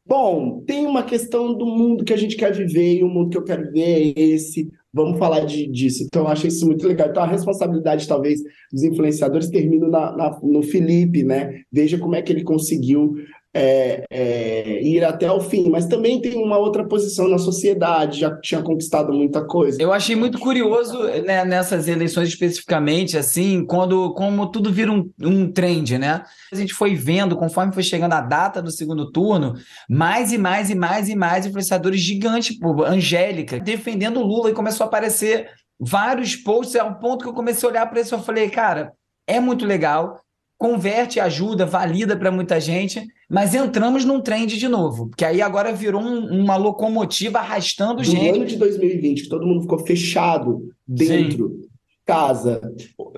bom, 0.09 0.63
tem 0.67 0.87
uma 0.87 1.03
questão 1.03 1.53
do 1.55 1.67
mundo 1.67 2.05
que 2.05 2.15
a 2.15 2.17
gente 2.17 2.37
quer 2.37 2.53
viver 2.53 2.97
e 2.97 3.05
o 3.05 3.09
mundo 3.09 3.31
que 3.31 3.39
eu 3.39 3.45
quero 3.45 3.65
viver 3.65 4.15
é 4.17 4.21
esse. 4.21 4.69
Vamos 4.91 5.19
falar 5.19 5.41
de, 5.41 5.67
disso. 5.69 6.03
Então, 6.05 6.23
eu 6.23 6.29
achei 6.29 6.49
isso 6.49 6.65
muito 6.65 6.89
legal. 6.89 7.11
Então, 7.11 7.23
a 7.23 7.27
responsabilidade, 7.27 8.09
talvez, 8.09 8.41
dos 8.73 8.83
influenciadores 8.83 9.51
termina 9.51 9.87
na, 9.87 10.17
na, 10.17 10.41
no 10.43 10.63
Felipe, 10.63 11.23
né? 11.23 11.61
Veja 11.71 11.99
como 11.99 12.15
é 12.17 12.23
que 12.23 12.33
ele 12.33 12.43
conseguiu 12.43 13.15
é, 13.55 14.05
é, 14.11 14.83
ir 14.83 15.03
até 15.05 15.31
o 15.31 15.41
fim, 15.41 15.71
mas 15.71 15.87
também 15.87 16.21
tem 16.21 16.37
uma 16.37 16.59
outra 16.59 16.87
posição 16.87 17.29
na 17.29 17.39
sociedade, 17.39 18.21
já 18.21 18.39
tinha 18.41 18.63
conquistado 18.63 19.13
muita 19.13 19.45
coisa. 19.45 19.81
Eu 19.81 19.93
achei 19.93 20.15
muito 20.15 20.39
curioso 20.39 21.03
né, 21.25 21.45
nessas 21.45 21.89
eleições 21.89 22.29
especificamente, 22.29 23.17
assim, 23.17 23.65
quando 23.65 24.13
como 24.15 24.51
tudo 24.51 24.73
vira 24.73 24.93
um, 24.93 25.11
um 25.21 25.51
trend, 25.51 25.99
né? 25.99 26.23
A 26.53 26.57
gente 26.57 26.75
foi 26.75 26.95
vendo, 26.95 27.37
conforme 27.37 27.73
foi 27.73 27.83
chegando 27.83 28.13
a 28.13 28.21
data 28.21 28.61
do 28.61 28.71
segundo 28.71 29.11
turno, 29.11 29.55
mais 29.89 30.33
e 30.33 30.39
mais 30.39 30.71
e 30.71 30.75
mais 30.75 31.09
e 31.09 31.17
mais 31.17 31.47
influenciadores 31.47 32.01
gigantes, 32.01 32.55
tipo, 32.55 32.83
Angélica, 32.85 33.59
defendendo 33.59 34.21
o 34.21 34.27
Lula 34.27 34.51
e 34.51 34.55
começou 34.55 34.85
a 34.85 34.87
aparecer 34.87 35.49
vários 35.81 36.37
posts, 36.37 36.77
ao 36.77 36.99
ponto 36.99 37.23
que 37.23 37.29
eu 37.29 37.35
comecei 37.35 37.67
a 37.67 37.73
olhar 37.73 37.87
para 37.87 38.01
isso 38.01 38.15
e 38.15 38.19
falei, 38.23 38.51
cara, 38.51 38.93
é 39.27 39.39
muito 39.41 39.65
legal, 39.65 40.21
converte, 40.59 41.21
ajuda, 41.21 41.65
valida 41.65 42.17
para 42.17 42.33
muita 42.33 42.61
gente, 42.61 43.07
mas 43.31 43.55
entramos 43.55 44.05
num 44.05 44.21
trend 44.21 44.59
de 44.59 44.67
novo, 44.67 45.09
que 45.17 45.25
aí 45.25 45.41
agora 45.41 45.73
virou 45.73 46.03
um, 46.03 46.43
uma 46.43 46.57
locomotiva 46.57 47.39
arrastando 47.39 47.99
Do 47.99 48.05
gente. 48.05 48.31
No 48.31 48.35
ano 48.35 48.47
de 48.47 48.57
2020, 48.57 49.23
que 49.23 49.29
todo 49.29 49.47
mundo 49.47 49.63
ficou 49.63 49.79
fechado 49.79 50.69
dentro, 50.87 51.49
Sim. 51.49 51.69
casa, 52.05 52.61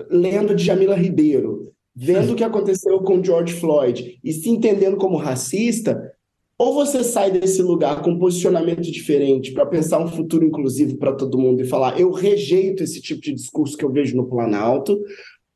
lendo 0.09 0.53
de 0.53 0.63
Jamila 0.63 0.95
Ribeiro, 0.95 1.73
vendo 1.95 2.33
o 2.33 2.35
que 2.35 2.43
aconteceu 2.43 2.99
com 2.99 3.23
George 3.23 3.53
Floyd 3.53 4.19
e 4.23 4.31
se 4.31 4.47
entendendo 4.47 4.97
como 4.97 5.17
racista, 5.17 5.99
ou 6.59 6.75
você 6.75 7.03
sai 7.03 7.31
desse 7.31 7.63
lugar 7.63 8.03
com 8.03 8.11
um 8.11 8.19
posicionamento 8.19 8.83
diferente 8.83 9.51
para 9.51 9.65
pensar 9.65 9.97
um 9.97 10.07
futuro 10.07 10.45
inclusivo 10.45 10.95
para 10.97 11.13
todo 11.13 11.39
mundo 11.39 11.59
e 11.59 11.67
falar 11.67 11.99
eu 11.99 12.11
rejeito 12.11 12.83
esse 12.83 13.01
tipo 13.01 13.19
de 13.19 13.33
discurso 13.33 13.75
que 13.75 13.83
eu 13.83 13.91
vejo 13.91 14.15
no 14.15 14.27
Planalto, 14.27 15.01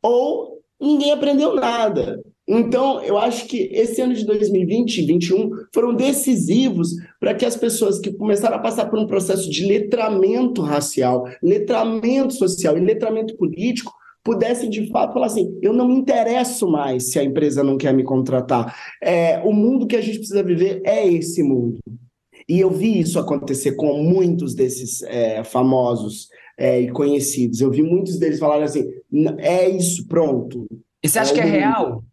ou 0.02 0.55
ninguém 0.80 1.12
aprendeu 1.12 1.56
nada. 1.56 2.22
Então, 2.48 3.02
eu 3.02 3.18
acho 3.18 3.48
que 3.48 3.70
esse 3.74 4.00
ano 4.02 4.14
de 4.14 4.24
2020 4.24 4.98
e 4.98 5.08
2021 5.08 5.50
foram 5.74 5.96
decisivos 5.96 6.90
para 7.20 7.34
que 7.34 7.44
as 7.44 7.56
pessoas 7.56 8.00
que 8.00 8.14
começaram 8.14 8.58
a 8.58 8.60
passar 8.60 8.86
por 8.86 9.00
um 9.00 9.08
processo 9.08 9.50
de 9.50 9.66
letramento 9.66 10.62
racial, 10.62 11.26
letramento 11.42 12.34
social 12.36 12.78
e 12.78 12.82
letramento 12.82 13.36
político 13.36 13.92
pudessem 14.24 14.70
de 14.70 14.88
fato 14.90 15.14
falar 15.14 15.28
assim: 15.28 15.58
eu 15.62 15.74
não 15.74 15.88
me 15.88 15.96
interesso 15.96 16.68
mais 16.70 17.12
se 17.12 17.18
a 17.18 17.24
empresa 17.24 17.64
não 17.64 17.78
quer 17.78 17.94
me 17.94 18.04
contratar. 18.04 18.76
É, 19.02 19.40
o 19.40 19.52
mundo 19.52 19.88
que 19.88 19.96
a 19.96 20.02
gente 20.02 20.20
precisa 20.20 20.44
viver 20.44 20.82
é 20.84 21.08
esse 21.08 21.42
mundo. 21.42 21.80
E 22.48 22.60
eu 22.60 22.70
vi 22.70 23.00
isso 23.00 23.18
acontecer 23.18 23.72
com 23.72 24.04
muitos 24.04 24.54
desses 24.54 25.02
é, 25.04 25.44
famosos 25.44 26.28
é, 26.58 26.82
e 26.82 26.92
conhecidos. 26.92 27.62
Eu 27.62 27.72
vi 27.72 27.82
muitos 27.82 28.18
deles 28.18 28.40
falarem 28.40 28.64
assim: 28.64 28.90
é 29.38 29.70
isso, 29.70 30.08
pronto. 30.08 30.66
E 31.04 31.10
você 31.10 31.20
acha 31.20 31.32
é 31.32 31.34
que 31.36 31.40
é 31.42 31.46
real? 31.46 32.04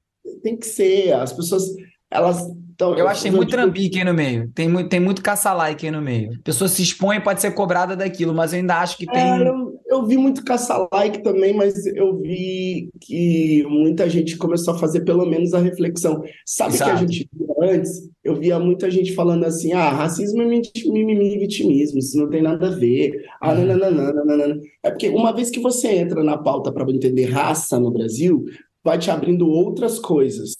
tem 0.42 0.57
que 0.57 0.66
ser. 0.66 1.12
As 1.14 1.33
pessoas, 1.33 1.64
elas 2.11 2.46
então, 2.74 2.96
eu 2.96 3.07
acho 3.07 3.22
que 3.22 3.28
tem 3.28 3.37
muito 3.37 3.50
trambique 3.50 3.98
aí 3.98 4.05
no 4.05 4.14
meio. 4.14 4.50
Tem 4.55 4.68
muito, 4.68 4.88
tem 4.88 4.98
muito 4.98 5.22
caça-like 5.22 5.87
aí 5.87 5.92
no 5.92 6.02
meio. 6.02 6.33
A 6.33 6.42
pessoa 6.42 6.66
se 6.66 6.83
expõe 6.83 7.20
pode 7.20 7.40
ser 7.40 7.52
cobrada 7.52 7.94
daquilo, 7.94 8.35
mas 8.35 8.52
eu 8.52 8.59
ainda 8.59 8.81
acho 8.81 8.96
que 8.96 9.07
tem. 9.07 9.20
É, 9.20 9.48
eu, 9.48 9.81
eu, 9.87 10.07
vi 10.07 10.16
muito 10.16 10.42
caça-like 10.42 11.22
também, 11.22 11.55
mas 11.55 11.87
eu 11.87 12.18
vi 12.18 12.90
que 13.00 13.64
muita 13.68 14.09
gente 14.11 14.37
começou 14.37 14.74
a 14.74 14.78
fazer 14.78 15.02
pelo 15.02 15.24
menos 15.24 15.55
a 15.55 15.61
reflexão. 15.61 16.24
Sabe 16.44 16.74
Exato. 16.74 16.90
que 16.90 16.96
a 16.96 17.00
gente 17.00 17.28
antes? 17.62 18.11
Eu 18.22 18.37
via 18.37 18.59
muita 18.59 18.90
gente 18.90 19.14
falando 19.14 19.44
assim: 19.44 19.72
ah, 19.72 19.90
racismo 19.90 20.42
é 20.42 20.46
mimimi 20.46 21.38
vitimismo, 21.38 21.98
isso 21.98 22.18
não 22.18 22.29
tem 22.29 22.42
nada 22.42 22.68
a 22.68 22.70
ver. 22.70 23.25
Ah, 23.40 23.53
uhum. 23.53 23.64
nananana, 23.64 24.61
É 24.83 24.90
porque 24.90 25.09
uma 25.09 25.33
vez 25.33 25.51
que 25.51 25.61
você 25.61 25.88
entra 25.88 26.22
na 26.22 26.38
pauta 26.38 26.72
para 26.72 26.90
entender 26.90 27.25
raça 27.27 27.79
no 27.79 27.90
Brasil, 27.90 28.44
vai 28.85 28.98
te 28.98 29.11
abrindo 29.11 29.48
outras 29.48 29.98
coisas. 29.98 30.55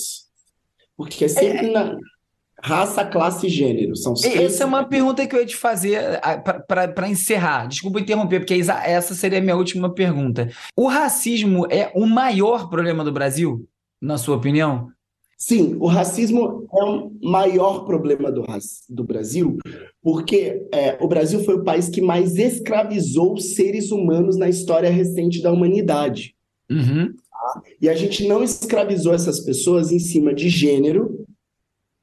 Porque 0.97 1.25
é 1.25 1.29
sempre 1.29 1.67
é. 1.67 1.73
na 1.73 1.97
raça, 2.62 3.05
classe 3.05 3.47
e 3.47 3.51
gênero. 3.51 3.97
São 3.97 4.15
Essa 4.15 4.62
é 4.62 4.67
uma 4.67 4.85
pergunta 4.85 5.27
que 5.27 5.35
eu 5.35 5.41
ia 5.41 5.47
te 5.47 5.57
fazer 5.57 6.21
para 6.69 7.09
encerrar. 7.09 7.67
Desculpa 7.67 8.01
interromper, 8.01 8.41
porque 8.41 8.55
essa 8.55 9.15
seria 9.15 9.38
a 9.38 9.43
minha 9.43 9.57
última 9.57 9.93
pergunta. 9.93 10.49
O 10.77 10.87
racismo 10.87 11.67
é 11.71 11.91
o 11.95 12.07
maior 12.07 12.71
problema 12.71 13.05
do 13.05 13.12
Brasil, 13.12 13.67
na 14.01 14.17
sua 14.17 14.37
opinião? 14.37 14.88
Sim, 15.45 15.77
o 15.81 15.89
racismo 15.89 16.69
é 16.73 16.85
o 16.85 17.11
maior 17.21 17.85
problema 17.85 18.31
do, 18.31 18.45
do 18.89 19.03
Brasil, 19.03 19.59
porque 20.01 20.69
é, 20.73 20.97
o 21.01 21.09
Brasil 21.09 21.43
foi 21.43 21.57
o 21.57 21.65
país 21.65 21.89
que 21.89 22.01
mais 22.01 22.37
escravizou 22.37 23.37
seres 23.39 23.91
humanos 23.91 24.37
na 24.37 24.49
história 24.49 24.89
recente 24.89 25.43
da 25.43 25.51
humanidade. 25.51 26.37
Uhum. 26.71 27.13
E 27.81 27.89
a 27.89 27.95
gente 27.97 28.25
não 28.29 28.45
escravizou 28.45 29.13
essas 29.13 29.41
pessoas 29.41 29.91
em 29.91 29.99
cima 29.99 30.33
de 30.33 30.49
gênero, 30.49 31.27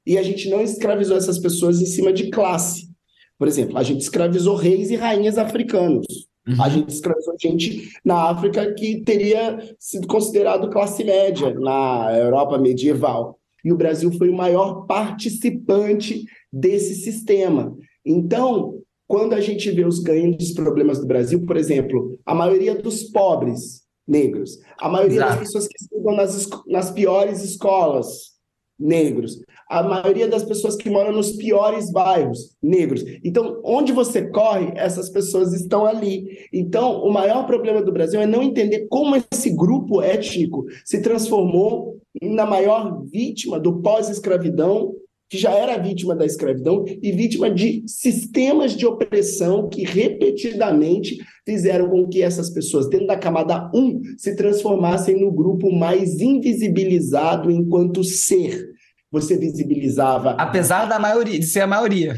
e 0.06 0.17
a 0.17 0.21
gente 0.21 0.49
não 0.49 0.62
escravizou 0.62 1.15
essas 1.15 1.39
pessoas 1.39 1.82
em 1.82 1.86
cima 1.86 2.12
de 2.12 2.30
classe. 2.30 2.89
Por 3.38 3.47
exemplo, 3.47 3.78
a 3.78 3.84
gente 3.84 4.02
escravizou 4.02 4.58
reis 4.58 4.91
e 4.91 4.97
rainhas 4.97 5.38
africanos. 5.38 6.06
Uhum. 6.47 6.62
A 6.62 6.69
gente 6.69 6.89
escravizou 6.89 7.36
gente 7.39 7.89
na 8.04 8.30
África 8.30 8.73
que 8.73 9.02
teria 9.02 9.60
sido 9.78 10.08
considerado 10.08 10.69
classe 10.69 11.04
média 11.04 11.54
na 11.54 12.17
Europa 12.17 12.58
medieval. 12.58 13.39
E 13.63 13.71
o 13.71 13.78
Brasil 13.78 14.12
foi 14.13 14.30
o 14.30 14.36
maior 14.36 14.86
participante 14.86 16.25
desse 16.52 16.95
sistema. 16.95 17.75
Então, 18.06 18.80
quando 19.08 19.34
a 19.34 19.41
gente 19.41 19.69
vê 19.71 19.86
os 19.86 19.99
grandes 19.99 20.54
problemas 20.54 20.99
do 20.99 21.08
Brasil, 21.08 21.45
por 21.45 21.58
exemplo, 21.58 22.17
a 22.25 22.34
maioria 22.34 22.75
dos 22.75 23.04
pobres 23.04 23.84
negros, 24.08 24.60
a 24.80 24.89
maioria 24.89 25.17
Exato. 25.17 25.32
das 25.32 25.39
pessoas 25.39 25.67
que 25.67 25.78
estudam 25.80 26.15
nas, 26.15 26.49
nas 26.67 26.91
piores 26.91 27.43
escolas, 27.43 28.39
negros, 28.80 29.41
a 29.69 29.84
maioria 29.84 30.27
das 30.27 30.43
pessoas 30.43 30.75
que 30.75 30.89
moram 30.89 31.12
nos 31.12 31.34
piores 31.34 31.91
bairros, 31.91 32.58
negros. 32.62 33.05
Então, 33.23 33.62
onde 33.63 33.91
você 33.93 34.27
corre, 34.27 34.73
essas 34.75 35.10
pessoas 35.10 35.53
estão 35.53 35.86
ali. 35.86 36.25
Então, 36.51 37.03
o 37.03 37.13
maior 37.13 37.45
problema 37.45 37.79
do 37.82 37.91
Brasil 37.91 38.19
é 38.19 38.25
não 38.25 38.41
entender 38.41 38.88
como 38.89 39.15
esse 39.15 39.55
grupo 39.55 40.01
étnico 40.01 40.65
se 40.84 41.03
transformou 41.03 41.99
na 42.19 42.47
maior 42.47 43.03
vítima 43.05 43.60
do 43.60 43.79
pós-escravidão 43.79 44.91
que 45.29 45.38
já 45.38 45.51
era 45.51 45.77
vítima 45.77 46.15
da 46.15 46.25
escravidão 46.25 46.84
e 46.88 47.12
vítima 47.12 47.51
de 47.51 47.84
sistemas 47.86 48.75
de 48.75 48.88
opressão 48.88 49.69
que 49.69 49.84
repetidamente 49.84 51.17
fizeram 51.45 51.88
com 51.88 52.08
que 52.08 52.23
essas 52.23 52.49
pessoas, 52.49 52.89
dentro 52.89 53.05
da 53.05 53.15
camada 53.15 53.69
1, 53.75 54.01
se 54.17 54.36
transformassem 54.36 55.21
no 55.21 55.32
grupo 55.32 55.71
mais 55.71 56.19
invisibilizado 56.19 57.51
enquanto 57.51 58.03
ser. 58.03 58.78
Você 59.11 59.37
visibilizava. 59.37 60.31
Apesar 60.31 60.85
da 60.85 60.99
maioria, 60.99 61.39
de 61.39 61.45
ser 61.45 61.61
a 61.61 61.67
maioria 61.67 62.15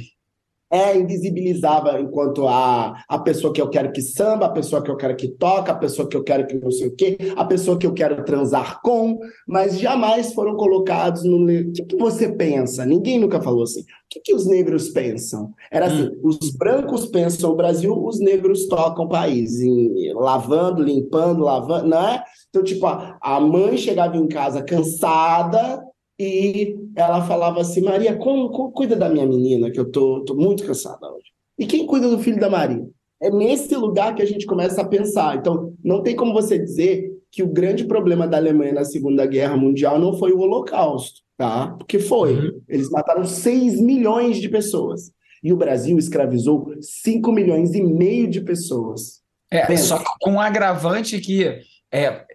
é, 0.72 0.98
invisibilizava 0.98 2.00
enquanto 2.00 2.48
a, 2.48 3.04
a 3.10 3.20
pessoa 3.20 3.52
que 3.52 3.62
eu 3.62 3.70
quero 3.70 3.92
que 3.92 4.02
samba, 4.02 4.46
a 4.46 4.52
pessoa 4.52 4.82
que 4.82 4.90
eu 4.90 4.96
quero 4.96 5.18
que 5.18 5.28
toca, 5.28 5.74
a 5.74 5.76
pessoa 5.76 6.08
que 6.08 6.16
eu 6.16 6.24
quero 6.24 6.48
que 6.48 6.56
não 6.56 6.72
sei 6.72 6.88
o 6.88 6.96
quê, 6.96 7.18
a 7.36 7.44
pessoa 7.44 7.78
que 7.78 7.86
eu 7.86 7.94
quero 7.94 8.24
transar 8.24 8.80
com, 8.82 9.20
mas 9.46 9.78
jamais 9.78 10.34
foram 10.34 10.56
colocados 10.56 11.26
no. 11.26 11.44
O 11.44 11.74
que, 11.74 11.84
que 11.84 11.98
você 11.98 12.32
pensa? 12.32 12.86
Ninguém 12.86 13.20
nunca 13.20 13.42
falou 13.42 13.64
assim. 13.64 13.82
O 13.82 13.86
que, 14.10 14.22
que 14.22 14.34
os 14.34 14.48
negros 14.48 14.90
pensam? 14.90 15.52
Era 15.70 15.88
assim: 15.88 16.08
hum. 16.08 16.22
os 16.24 16.52
brancos 16.52 17.06
pensam 17.08 17.52
o 17.52 17.56
Brasil, 17.56 17.94
os 18.06 18.20
negros 18.22 18.68
tocam 18.68 19.06
o 19.06 19.10
país, 19.10 19.60
em, 19.60 20.14
lavando, 20.14 20.82
limpando, 20.82 21.44
lavando, 21.44 21.90
não 21.90 22.08
é? 22.08 22.24
Então, 22.50 22.64
tipo, 22.64 22.86
a, 22.86 23.18
a 23.22 23.42
mãe 23.42 23.76
chegava 23.76 24.16
em 24.16 24.28
casa 24.28 24.64
cansada, 24.64 25.84
e 26.22 26.80
ela 26.96 27.26
falava 27.26 27.62
assim: 27.62 27.82
Maria, 27.82 28.16
como, 28.16 28.50
como 28.52 28.72
cuida 28.72 28.96
da 28.96 29.10
minha 29.10 29.26
menina, 29.26 29.72
que 29.72 29.80
eu 29.80 29.90
tô, 29.90 30.24
tô 30.24 30.36
muito 30.36 30.64
cansada 30.64 31.12
hoje. 31.12 31.32
E 31.58 31.66
quem 31.66 31.88
cuida 31.88 32.08
do 32.10 32.20
filho 32.20 32.40
da 32.40 32.50
Maria? 32.50 32.86
É 33.22 33.32
nesse 33.32 33.76
lugar 33.76 34.14
que 34.14 34.22
a 34.22 34.26
gente 34.26 34.46
começa 34.46 34.82
a 34.82 34.88
pensar. 34.88 35.38
Então, 35.38 35.74
não 35.84 36.04
tem 36.04 36.16
como 36.16 36.34
você 36.34 36.60
dizer 36.60 37.12
que 37.32 37.42
o 37.42 37.48
grande 37.48 37.86
problema 37.86 38.28
da 38.28 38.38
Alemanha 38.38 38.74
na 38.74 38.84
Segunda 38.84 39.26
Guerra 39.26 39.58
Mundial 39.58 39.98
não 39.98 40.14
foi 40.14 40.32
o 40.32 40.40
Holocausto, 40.40 41.22
tá? 41.38 41.68
Porque 41.78 41.98
foi. 41.98 42.34
Uhum. 42.34 42.62
Eles 42.68 42.90
mataram 42.90 43.24
6 43.24 43.80
milhões 43.82 44.38
de 44.38 44.50
pessoas. 44.50 45.12
E 45.44 45.52
o 45.52 45.58
Brasil 45.58 45.98
escravizou 45.98 46.72
5 46.80 47.32
milhões 47.32 47.74
e 47.74 47.82
meio 47.82 48.28
de 48.28 48.42
pessoas. 48.42 49.22
É, 49.50 49.66
Pensa. 49.66 49.98
só 49.98 50.04
com 50.20 50.34
um 50.34 50.40
agravante 50.40 51.20
que 51.20 51.62
é, 51.92 52.26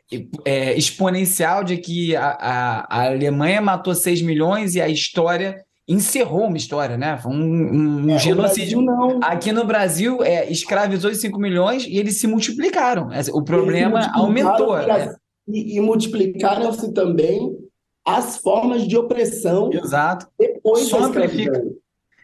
é, 0.45 0.77
exponencial 0.77 1.65
de 1.65 1.77
que 1.79 2.15
a, 2.15 2.29
a, 2.29 2.99
a, 2.99 3.07
Alemanha 3.07 3.61
matou 3.61 3.95
6 3.95 4.23
milhões 4.23 4.75
e 4.75 4.81
a 4.81 4.89
história 4.89 5.65
encerrou 5.89 6.47
uma 6.47 6.57
história, 6.57 6.97
né? 6.97 7.17
Foi 7.19 7.33
um, 7.33 8.07
um 8.07 8.11
é, 8.11 8.19
genocídio. 8.19 8.85
Aqui 9.23 9.53
no 9.53 9.65
Brasil, 9.65 10.23
é, 10.23 10.51
escravizou 10.51 11.11
os 11.11 11.21
5 11.21 11.39
milhões 11.39 11.85
e 11.87 11.97
eles 11.97 12.19
se 12.19 12.27
multiplicaram. 12.27 13.09
O 13.33 13.43
problema 13.43 14.11
aumentou. 14.15 14.77
Né? 14.77 15.15
E, 15.49 15.77
e 15.77 15.81
multiplicaram-se 15.81 16.93
também 16.93 17.57
as 18.05 18.37
formas 18.39 18.87
de 18.87 18.97
opressão 18.97 19.71
Exato. 19.73 20.27
depois 20.39 20.89
Só 20.89 21.01
da 21.01 21.07
escravidão. 21.07 21.73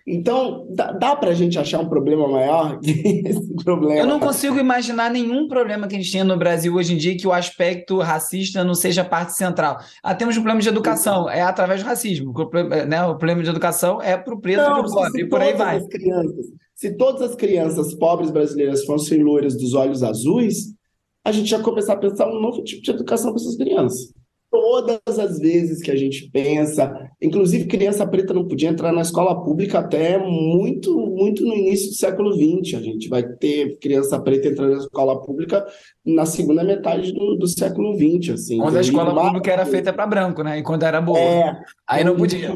Então, 0.06 0.66
dá, 0.70 0.92
dá 0.92 1.16
para 1.16 1.30
a 1.30 1.34
gente 1.34 1.58
achar 1.58 1.80
um 1.80 1.88
problema 1.88 2.26
maior 2.26 2.80
que 2.80 2.90
esse 3.24 3.54
problema. 3.64 4.00
Eu 4.00 4.06
não 4.06 4.18
consigo 4.18 4.58
imaginar 4.58 5.10
nenhum 5.10 5.46
problema 5.46 5.86
que 5.86 5.94
a 5.94 5.98
gente 5.98 6.10
tenha 6.10 6.24
no 6.24 6.36
Brasil 6.36 6.74
hoje 6.74 6.94
em 6.94 6.96
dia 6.96 7.16
que 7.16 7.26
o 7.26 7.32
aspecto 7.32 7.98
racista 7.98 8.64
não 8.64 8.74
seja 8.74 9.04
parte 9.04 9.34
central. 9.34 9.78
Ah, 10.02 10.14
temos 10.14 10.36
um 10.36 10.40
problema 10.40 10.60
de 10.60 10.68
educação, 10.68 11.30
é 11.30 11.40
através 11.40 11.82
do 11.82 11.86
racismo. 11.86 12.32
O, 12.32 12.86
né, 12.86 13.04
o 13.04 13.16
problema 13.16 13.42
de 13.42 13.50
educação 13.50 14.02
é 14.02 14.16
para 14.16 14.34
o 14.34 14.40
preto 14.40 14.58
não, 14.58 14.78
e 14.78 14.80
para 14.80 14.90
o 14.90 14.92
pobre, 14.92 15.22
e 15.22 15.28
por 15.28 15.40
aí 15.40 15.54
vai. 15.54 15.80
Crianças, 15.86 16.46
se 16.74 16.96
todas 16.96 17.22
as 17.22 17.36
crianças 17.36 17.94
pobres 17.94 18.30
brasileiras 18.30 18.84
fossem 18.84 19.22
loiras 19.22 19.56
dos 19.56 19.74
olhos 19.74 20.02
azuis, 20.02 20.74
a 21.24 21.30
gente 21.30 21.52
ia 21.52 21.60
começar 21.60 21.92
a 21.92 21.98
pensar 21.98 22.26
um 22.26 22.40
novo 22.40 22.64
tipo 22.64 22.82
de 22.82 22.90
educação 22.90 23.32
para 23.32 23.40
essas 23.40 23.56
crianças 23.56 24.12
todas 24.52 25.18
as 25.18 25.38
vezes 25.38 25.80
que 25.82 25.90
a 25.90 25.96
gente 25.96 26.28
pensa, 26.30 26.92
inclusive 27.22 27.64
criança 27.64 28.06
preta 28.06 28.34
não 28.34 28.46
podia 28.46 28.68
entrar 28.68 28.92
na 28.92 29.00
escola 29.00 29.42
pública 29.42 29.78
até 29.78 30.18
muito, 30.18 30.94
muito 30.94 31.42
no 31.42 31.54
início 31.54 31.88
do 31.88 31.94
século 31.94 32.34
XX. 32.34 32.78
A 32.78 32.82
gente 32.82 33.08
vai 33.08 33.22
ter 33.22 33.78
criança 33.78 34.20
preta 34.20 34.48
entrando 34.48 34.72
na 34.72 34.82
escola 34.82 35.18
pública 35.22 35.66
na 36.04 36.26
segunda 36.26 36.62
metade 36.62 37.12
do, 37.14 37.34
do 37.36 37.48
século 37.48 37.96
XX, 37.96 38.34
assim. 38.34 38.58
Quando 38.58 38.76
a 38.76 38.82
escola 38.82 39.14
pública 39.14 39.50
era 39.50 39.64
feita 39.64 39.90
para 39.90 40.06
branco, 40.06 40.42
né? 40.42 40.58
E 40.58 40.62
quando 40.62 40.82
era 40.82 41.00
boa. 41.00 41.18
É, 41.18 41.58
Aí 41.88 42.04
não 42.04 42.14
podia. 42.14 42.54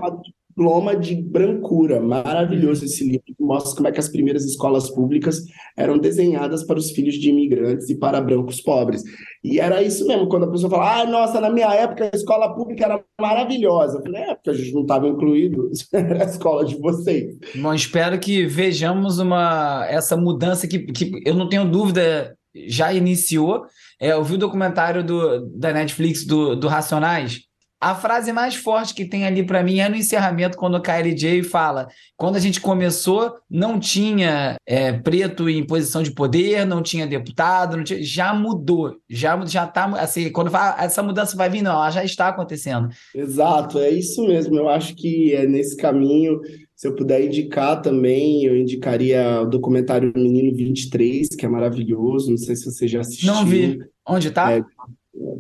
Diploma 0.57 0.97
de 0.97 1.15
brancura. 1.15 2.01
Maravilhoso 2.01 2.87
esse 2.87 3.05
livro, 3.05 3.25
que 3.27 3.43
mostra 3.43 3.77
como 3.77 3.89
é 3.89 3.93
que 3.93 4.01
as 4.01 4.09
primeiras 4.09 4.45
escolas 4.45 4.89
públicas 4.91 5.43
eram 5.77 5.99
desenhadas 5.99 6.65
para 6.65 6.79
os 6.79 6.91
filhos 6.93 7.17
de 7.17 7.29
imigrantes 7.29 7.91
e 7.91 7.95
para 7.95 8.23
brancos 8.23 8.63
pobres. 8.63 9.03
E 9.45 9.61
era 9.61 9.83
isso 9.83 10.07
mesmo, 10.07 10.29
quando 10.29 10.45
a 10.45 10.51
pessoa 10.51 10.71
fala, 10.71 11.03
ah, 11.03 11.07
nossa, 11.07 11.41
na 11.41 11.51
minha 11.51 11.73
época 11.75 12.11
a 12.11 12.17
escola 12.17 12.55
pública 12.55 12.87
era 12.87 13.05
maravilhosa. 13.21 13.99
Eu 13.99 14.03
falei, 14.03 14.23
é, 14.23 14.35
porque 14.35 14.51
a 14.51 14.55
gente 14.55 14.73
não 14.73 14.83
estava 14.83 15.07
incluído, 15.07 15.71
era 15.93 16.25
a 16.25 16.27
escola 16.27 16.65
de 16.65 16.77
vocês. 16.81 17.37
Bom, 17.57 17.75
espero 17.75 18.19
que 18.19 18.47
vejamos 18.47 19.19
uma 19.19 19.87
essa 19.91 20.17
mudança 20.17 20.67
que, 20.67 20.79
que 20.79 21.21
eu 21.27 21.35
não 21.35 21.51
tenho 21.51 21.71
dúvida 21.71 22.35
já 22.67 22.95
iniciou. 22.95 23.67
É, 24.01 24.13
eu 24.13 24.25
vi 24.25 24.35
o 24.35 24.39
documentário 24.39 25.05
do, 25.05 25.47
da 25.59 25.73
Netflix 25.73 26.25
do, 26.25 26.57
do 26.57 26.69
Racionais, 26.69 27.41
a 27.87 27.95
frase 27.95 28.33
mais 28.33 28.57
forte 28.57 28.93
que 28.93 29.05
tem 29.05 29.25
ali 29.25 29.47
para 29.47 29.63
mim 29.63 29.79
é 29.79 29.89
no 29.89 29.95
encerramento, 29.95 30.59
quando 30.59 30.75
o 30.75 30.83
KLJ 30.83 31.45
fala: 31.45 31.87
quando 32.17 32.35
a 32.35 32.41
gente 32.41 32.61
começou, 32.61 33.37
não 33.49 33.79
tinha 33.79 34.57
é, 34.67 34.93
preto 34.93 35.49
em 35.49 35.65
posição 35.65 36.03
de 36.03 36.11
poder, 36.11 36.67
não 36.67 36.83
tinha 36.83 37.07
deputado, 37.07 37.77
não 37.77 37.85
tinha, 37.85 38.03
já 38.03 38.35
mudou, 38.35 38.97
já 39.09 39.39
já 39.47 39.69
tá 39.69 39.85
assim. 40.01 40.33
Quando 40.33 40.51
fala, 40.51 40.83
essa 40.83 41.01
mudança 41.01 41.37
vai 41.37 41.49
vir, 41.49 41.63
não, 41.63 41.75
ela 41.75 41.91
já 41.93 42.03
está 42.03 42.27
acontecendo. 42.27 42.89
Exato, 43.15 43.79
é 43.79 43.91
isso 43.91 44.27
mesmo. 44.27 44.57
Eu 44.57 44.69
acho 44.69 44.97
que 44.97 45.33
é 45.33 45.47
nesse 45.47 45.77
caminho. 45.77 46.41
Se 46.75 46.89
eu 46.89 46.95
puder 46.95 47.25
indicar 47.25 47.81
também, 47.81 48.45
eu 48.45 48.57
indicaria 48.57 49.43
o 49.43 49.47
documentário 49.47 50.13
Menino 50.15 50.55
23, 50.57 51.29
que 51.29 51.47
é 51.47 51.49
maravilhoso. 51.49 52.31
Não 52.31 52.37
sei 52.37 52.57
se 52.57 52.65
você 52.65 52.89
já 52.89 53.01
assistiu. 53.01 53.33
Não 53.33 53.47
vi. 53.47 53.79
Onde 54.05 54.29
está? 54.29 54.53
É, 54.53 54.63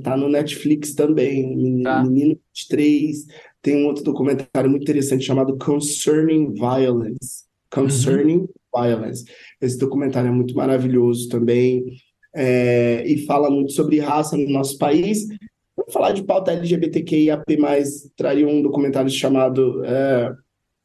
Tá 0.06 0.16
no 0.16 0.28
Netflix 0.28 0.94
também, 0.94 1.56
Menino, 1.56 1.82
tá. 1.82 2.00
Menino 2.04 2.38
23. 2.54 3.26
Tem 3.60 3.76
um 3.76 3.86
outro 3.86 4.04
documentário 4.04 4.70
muito 4.70 4.84
interessante 4.84 5.24
chamado 5.24 5.58
Concerning 5.58 6.54
Violence. 6.54 7.46
Concerning 7.68 8.36
uhum. 8.36 8.48
Violence. 8.72 9.24
Esse 9.60 9.76
documentário 9.76 10.28
é 10.28 10.32
muito 10.32 10.54
maravilhoso 10.54 11.28
também. 11.28 11.84
É, 12.32 13.02
e 13.04 13.26
fala 13.26 13.50
muito 13.50 13.72
sobre 13.72 13.98
raça 13.98 14.36
no 14.36 14.48
nosso 14.48 14.78
país. 14.78 15.26
Para 15.74 15.92
falar 15.92 16.12
de 16.12 16.22
pauta 16.22 16.52
LGBTQIAP+, 16.52 17.44
traria 18.16 18.46
um 18.46 18.62
documentário 18.62 19.10
chamado 19.10 19.84
é, 19.84 20.32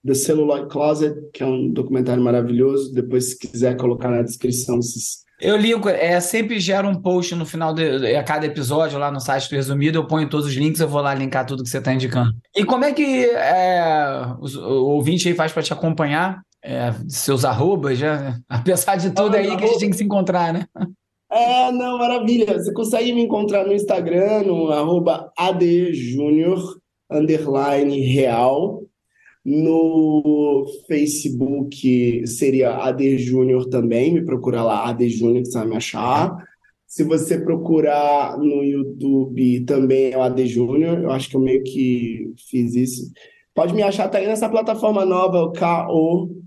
The 0.04 0.16
Celluloid 0.16 0.68
Closet, 0.68 1.30
que 1.32 1.44
é 1.44 1.46
um 1.46 1.70
documentário 1.70 2.24
maravilhoso. 2.24 2.92
Depois, 2.92 3.26
se 3.26 3.38
quiser 3.38 3.78
colocar 3.78 4.10
na 4.10 4.24
descrição 4.24 4.80
esses 4.80 5.22
eu 5.42 5.58
ligo, 5.58 5.90
é, 5.90 6.20
sempre 6.20 6.60
gera 6.60 6.88
um 6.88 6.94
post 6.94 7.34
no 7.36 7.46
final 7.46 7.74
de 7.74 8.16
a 8.16 8.24
cada 8.24 8.46
episódio 8.46 9.00
lá 9.00 9.12
no 9.12 9.20
site 9.20 9.50
do 9.50 9.56
Resumido, 9.56 9.98
eu 9.98 10.08
ponho 10.08 10.30
todos 10.30 10.46
os 10.46 10.54
links, 10.54 10.80
eu 10.80 10.88
vou 10.88 11.02
lá 11.02 11.14
linkar 11.14 11.46
tudo 11.46 11.64
que 11.64 11.70
você 11.70 11.80
está 11.80 11.92
indicando. 11.94 12.32
E 12.56 12.64
como 12.64 12.86
é 12.86 12.94
que 12.94 13.26
é, 13.26 14.24
o 14.40 14.92
ouvinte 14.92 15.28
aí 15.28 15.34
faz 15.34 15.52
para 15.52 15.64
te 15.64 15.74
acompanhar? 15.74 16.42
É, 16.64 16.94
seus 17.10 17.44
arrobas, 17.44 17.98
já, 17.98 18.38
apesar 18.48 18.96
de 18.96 19.10
tudo 19.10 19.36
aí 19.36 19.58
que 19.58 19.64
a 19.64 19.68
gente 19.68 19.80
tem 19.80 19.90
que 19.90 19.98
se 19.98 20.04
encontrar, 20.04 20.54
né? 20.54 20.66
É, 21.34 21.72
não, 21.72 21.98
maravilha. 21.98 22.60
Você 22.60 22.74
consegue 22.74 23.14
me 23.14 23.22
encontrar 23.22 23.66
no 23.66 23.72
Instagram, 23.72 24.44
no 24.44 24.70
arroba 24.70 25.32
underline 27.10 28.02
real. 28.02 28.84
No 29.44 30.66
Facebook 30.88 32.28
seria 32.28 32.78
AD 32.78 33.18
Júnior 33.18 33.68
também, 33.70 34.14
me 34.14 34.24
procura 34.24 34.64
lá, 34.64 34.88
AD 34.90 35.10
Júnior, 35.10 35.42
que 35.42 35.50
você 35.50 35.58
vai 35.58 35.68
me 35.68 35.76
achar. 35.76 36.36
Se 36.86 37.04
você 37.04 37.40
procurar 37.40 38.38
no 38.38 38.64
YouTube 38.64 39.66
também 39.66 40.12
é 40.12 40.18
o 40.18 40.22
AD 40.22 40.46
Júnior, 40.46 41.00
eu 41.00 41.12
acho 41.12 41.30
que 41.30 41.36
eu 41.36 41.42
meio 41.42 41.64
que 41.64 42.34
fiz 42.50 42.76
isso. 42.76 43.12
Pode 43.54 43.74
me 43.74 43.82
achar 43.82 44.10
também 44.10 44.28
nessa 44.28 44.50
plataforma 44.50 45.06
nova, 45.06 45.42
o 45.42 45.54
KO, 45.54 46.42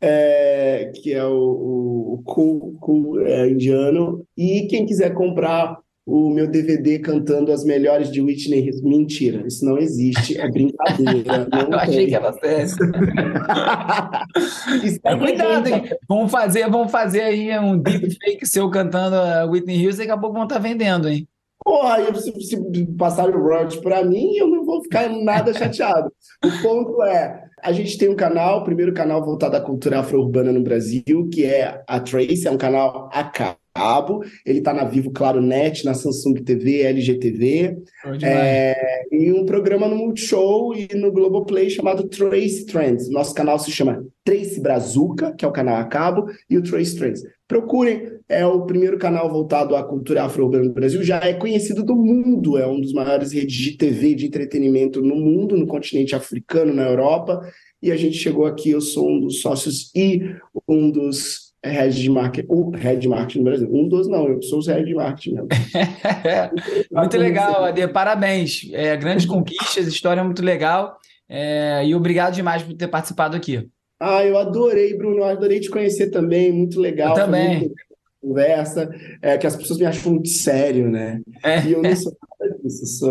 é, 0.00 0.92
que 0.94 1.12
é 1.12 1.24
o, 1.24 2.22
o, 2.26 2.76
o 2.82 3.20
é, 3.20 3.48
indiano. 3.50 4.24
E 4.36 4.66
quem 4.68 4.86
quiser 4.86 5.12
comprar 5.14 5.78
o 6.06 6.30
meu 6.30 6.46
DVD 6.46 7.00
cantando 7.00 7.50
as 7.50 7.64
melhores 7.64 8.12
de 8.12 8.22
Whitney 8.22 8.68
Houston. 8.68 8.88
Mentira, 8.88 9.44
isso 9.44 9.64
não 9.64 9.76
existe, 9.76 10.38
é 10.38 10.48
brincadeira. 10.48 11.46
Não 11.50 11.72
Eu 11.72 11.78
achei 11.78 12.06
que 12.06 12.14
era 12.14 12.32
sério. 12.32 12.70
é 15.02 15.16
cuidado, 15.16 15.66
hein? 15.66 15.90
Vamos 16.08 16.30
fazer, 16.30 16.70
vamos 16.70 16.92
fazer 16.92 17.22
aí 17.22 17.58
um 17.58 17.76
deepfake 17.76 18.46
seu 18.46 18.70
cantando 18.70 19.16
a 19.16 19.46
Whitney 19.46 19.84
Houston, 19.84 20.02
daqui 20.02 20.12
a 20.12 20.18
pouco 20.18 20.34
vão 20.34 20.44
estar 20.44 20.56
tá 20.56 20.60
vendendo, 20.60 21.08
hein? 21.08 21.26
Porra, 21.64 22.14
se, 22.14 22.30
se 22.40 22.86
passar 22.96 23.28
o 23.28 23.42
royalties 23.42 23.80
para 23.80 24.04
mim, 24.04 24.36
eu 24.36 24.46
não 24.46 24.64
vou 24.64 24.80
ficar 24.84 25.08
nada 25.08 25.52
chateado. 25.52 26.12
O 26.44 26.62
ponto 26.62 27.02
é, 27.02 27.42
a 27.60 27.72
gente 27.72 27.98
tem 27.98 28.08
um 28.08 28.14
canal, 28.14 28.60
o 28.60 28.64
primeiro 28.64 28.94
canal 28.94 29.24
voltado 29.24 29.56
à 29.56 29.60
cultura 29.60 29.98
afro-urbana 29.98 30.52
no 30.52 30.62
Brasil, 30.62 31.28
que 31.32 31.44
é 31.44 31.82
a 31.88 31.98
Trace, 31.98 32.46
é 32.46 32.50
um 32.52 32.56
canal 32.56 33.10
AK 33.12 33.56
cabo, 33.76 34.24
ele 34.44 34.58
está 34.58 34.72
na 34.72 34.84
Vivo 34.84 35.10
Claro 35.10 35.42
Net, 35.42 35.84
na 35.84 35.92
Samsung 35.92 36.34
TV, 36.42 36.80
LG 36.82 37.18
TV, 37.18 37.76
é, 38.22 39.04
e 39.12 39.30
um 39.32 39.44
programa 39.44 39.86
no 39.86 39.96
Multishow 39.96 40.74
e 40.74 40.88
no 40.94 41.12
Globoplay 41.12 41.68
chamado 41.68 42.08
Trace 42.08 42.64
Trends. 42.64 43.10
Nosso 43.10 43.34
canal 43.34 43.58
se 43.58 43.70
chama 43.70 44.02
Trace 44.24 44.60
Brazuca, 44.60 45.34
que 45.36 45.44
é 45.44 45.48
o 45.48 45.52
canal 45.52 45.76
a 45.76 45.84
cabo, 45.84 46.26
e 46.48 46.56
o 46.56 46.62
Trace 46.62 46.96
Trends. 46.96 47.22
Procurem, 47.46 48.10
é 48.28 48.44
o 48.44 48.64
primeiro 48.66 48.98
canal 48.98 49.30
voltado 49.30 49.76
à 49.76 49.84
cultura 49.84 50.24
afro-urbana 50.24 50.64
no 50.64 50.72
Brasil, 50.72 51.02
já 51.04 51.20
é 51.20 51.34
conhecido 51.34 51.84
do 51.84 51.94
mundo, 51.94 52.58
é 52.58 52.66
um 52.66 52.80
dos 52.80 52.92
maiores 52.92 53.32
redes 53.32 53.54
de 53.54 53.76
TV 53.76 54.14
de 54.14 54.26
entretenimento 54.26 55.00
no 55.00 55.14
mundo, 55.14 55.56
no 55.56 55.66
continente 55.66 56.16
africano, 56.16 56.72
na 56.72 56.88
Europa, 56.88 57.40
e 57.82 57.92
a 57.92 57.96
gente 57.96 58.16
chegou 58.16 58.46
aqui, 58.46 58.70
eu 58.70 58.80
sou 58.80 59.08
um 59.08 59.20
dos 59.20 59.40
sócios 59.40 59.92
e 59.94 60.34
um 60.66 60.90
dos 60.90 61.45
head 61.68 62.00
de 62.00 62.10
marketing, 62.10 62.46
o 62.50 62.70
head 62.70 63.00
de 63.00 63.08
marketing 63.08 63.38
no 63.38 63.44
Brasil. 63.44 63.68
Um 63.72 63.88
dos 63.88 64.08
não, 64.08 64.28
eu 64.28 64.42
sou 64.42 64.60
o 64.60 64.66
head 64.66 64.84
de 64.84 64.94
marketing 64.94 65.34
mesmo. 65.34 65.48
muito 66.92 67.16
legal, 67.16 67.64
Ade, 67.64 67.86
parabéns. 67.88 68.68
É, 68.72 68.96
grandes 68.96 69.26
conquistas, 69.26 69.86
história 69.86 70.22
muito 70.24 70.42
legal. 70.42 70.98
É, 71.28 71.84
e 71.84 71.94
obrigado 71.94 72.34
demais 72.34 72.62
por 72.62 72.74
ter 72.74 72.88
participado 72.88 73.36
aqui. 73.36 73.68
Ah, 73.98 74.24
eu 74.24 74.36
adorei, 74.36 74.96
Bruno, 74.96 75.18
eu 75.18 75.24
adorei 75.24 75.58
te 75.58 75.70
conhecer 75.70 76.10
também, 76.10 76.52
muito 76.52 76.78
legal. 76.80 77.10
Eu 77.10 77.24
também. 77.24 77.72
Conversa, 78.20 78.90
é, 79.22 79.38
que 79.38 79.46
as 79.46 79.56
pessoas 79.56 79.78
me 79.78 79.86
acham 79.86 80.12
muito 80.12 80.28
sério, 80.28 80.90
né? 80.90 81.20
É. 81.42 81.62
E 81.62 81.72
eu 81.72 81.82
não 81.82 81.96
sou 81.96 82.12
isso, 82.12 82.16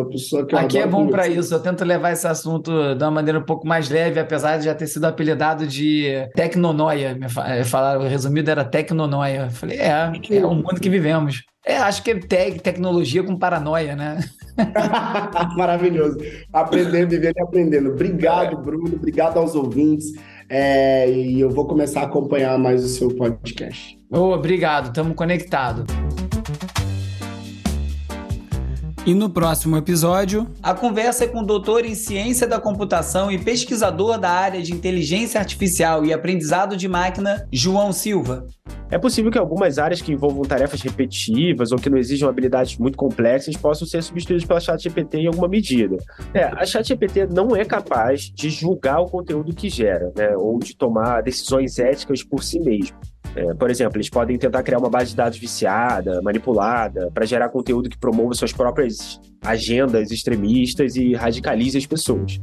pessoa 0.09 0.45
que 0.45 0.55
Aqui 0.55 0.77
é 0.77 0.87
bom 0.87 1.07
para 1.07 1.27
isso. 1.27 1.53
Eu 1.53 1.59
tento 1.59 1.83
levar 1.83 2.11
esse 2.11 2.27
assunto 2.27 2.95
de 2.95 3.03
uma 3.03 3.11
maneira 3.11 3.39
um 3.39 3.43
pouco 3.43 3.67
mais 3.67 3.89
leve, 3.89 4.19
apesar 4.19 4.57
de 4.57 4.65
já 4.65 4.75
ter 4.75 4.87
sido 4.87 5.05
apelidado 5.05 5.65
de 5.65 6.27
tecnonoia. 6.35 7.17
Eh, 7.47 7.63
falaram, 7.63 8.07
resumido 8.07 8.49
era 8.51 8.63
tecnonoia. 8.63 9.45
Eu 9.45 9.51
falei, 9.51 9.77
é, 9.77 10.11
é 10.31 10.45
o 10.45 10.55
mundo 10.55 10.79
que 10.79 10.89
vivemos. 10.89 11.43
É, 11.65 11.77
acho 11.77 12.03
que 12.03 12.11
é 12.11 12.19
te 12.19 12.59
tecnologia 12.59 13.23
com 13.23 13.35
paranoia, 13.37 13.95
né? 13.95 14.19
Maravilhoso. 15.57 16.19
Aprendendo, 16.53 17.09
vivendo 17.09 17.37
e 17.37 17.41
aprendendo. 17.41 17.89
Obrigado, 17.89 18.57
Bruno. 18.57 18.95
Obrigado 18.95 19.37
aos 19.37 19.55
ouvintes. 19.55 20.13
É, 20.47 21.09
e 21.09 21.39
eu 21.39 21.49
vou 21.49 21.65
começar 21.65 22.01
a 22.01 22.05
acompanhar 22.05 22.57
mais 22.59 22.83
o 22.83 22.87
seu 22.87 23.09
podcast. 23.15 23.99
Oh, 24.11 24.33
obrigado, 24.33 24.87
estamos 24.87 25.15
conectados. 25.15 25.85
E 29.05 29.13
no 29.13 29.29
próximo 29.29 29.77
episódio, 29.77 30.47
a 30.63 30.73
conversa 30.73 31.25
é 31.25 31.27
com 31.27 31.41
o 31.41 31.45
doutor 31.45 31.85
em 31.85 31.93
ciência 31.93 32.47
da 32.47 32.59
computação 32.59 33.31
e 33.31 33.37
pesquisador 33.37 34.17
da 34.17 34.31
área 34.31 34.63
de 34.63 34.73
inteligência 34.73 35.39
artificial 35.39 36.03
e 36.03 36.11
aprendizado 36.11 36.75
de 36.75 36.87
máquina, 36.87 37.47
João 37.51 37.91
Silva. 37.91 38.47
É 38.89 38.97
possível 38.97 39.29
que 39.29 39.37
algumas 39.37 39.77
áreas 39.77 40.01
que 40.01 40.11
envolvam 40.11 40.41
tarefas 40.43 40.81
repetitivas 40.81 41.71
ou 41.71 41.77
que 41.77 41.87
não 41.87 41.99
exijam 41.99 42.27
habilidades 42.27 42.79
muito 42.79 42.97
complexas 42.97 43.55
possam 43.55 43.87
ser 43.87 44.01
substituídas 44.01 44.43
pela 44.43 44.59
ChatGPT 44.59 45.19
em 45.19 45.27
alguma 45.27 45.47
medida. 45.47 45.97
É, 46.33 46.45
a 46.45 46.65
ChatGPT 46.65 47.27
não 47.27 47.55
é 47.55 47.63
capaz 47.63 48.31
de 48.33 48.49
julgar 48.49 49.01
o 49.01 49.05
conteúdo 49.05 49.53
que 49.53 49.69
gera, 49.69 50.11
né, 50.17 50.35
ou 50.35 50.57
de 50.57 50.75
tomar 50.75 51.21
decisões 51.21 51.77
éticas 51.77 52.23
por 52.23 52.43
si 52.43 52.59
mesmo. 52.59 52.97
É, 53.35 53.53
por 53.53 53.69
exemplo, 53.69 53.97
eles 53.97 54.09
podem 54.09 54.37
tentar 54.37 54.63
criar 54.63 54.79
uma 54.79 54.89
base 54.89 55.09
de 55.09 55.15
dados 55.17 55.37
viciada, 55.37 56.21
manipulada, 56.21 57.11
para 57.13 57.25
gerar 57.25 57.49
conteúdo 57.49 57.89
que 57.89 57.97
promova 57.97 58.33
suas 58.33 58.53
próprias 58.53 59.19
agendas 59.41 60.09
extremistas 60.09 60.95
e 60.95 61.13
radicalize 61.13 61.77
as 61.77 61.85
pessoas. 61.85 62.39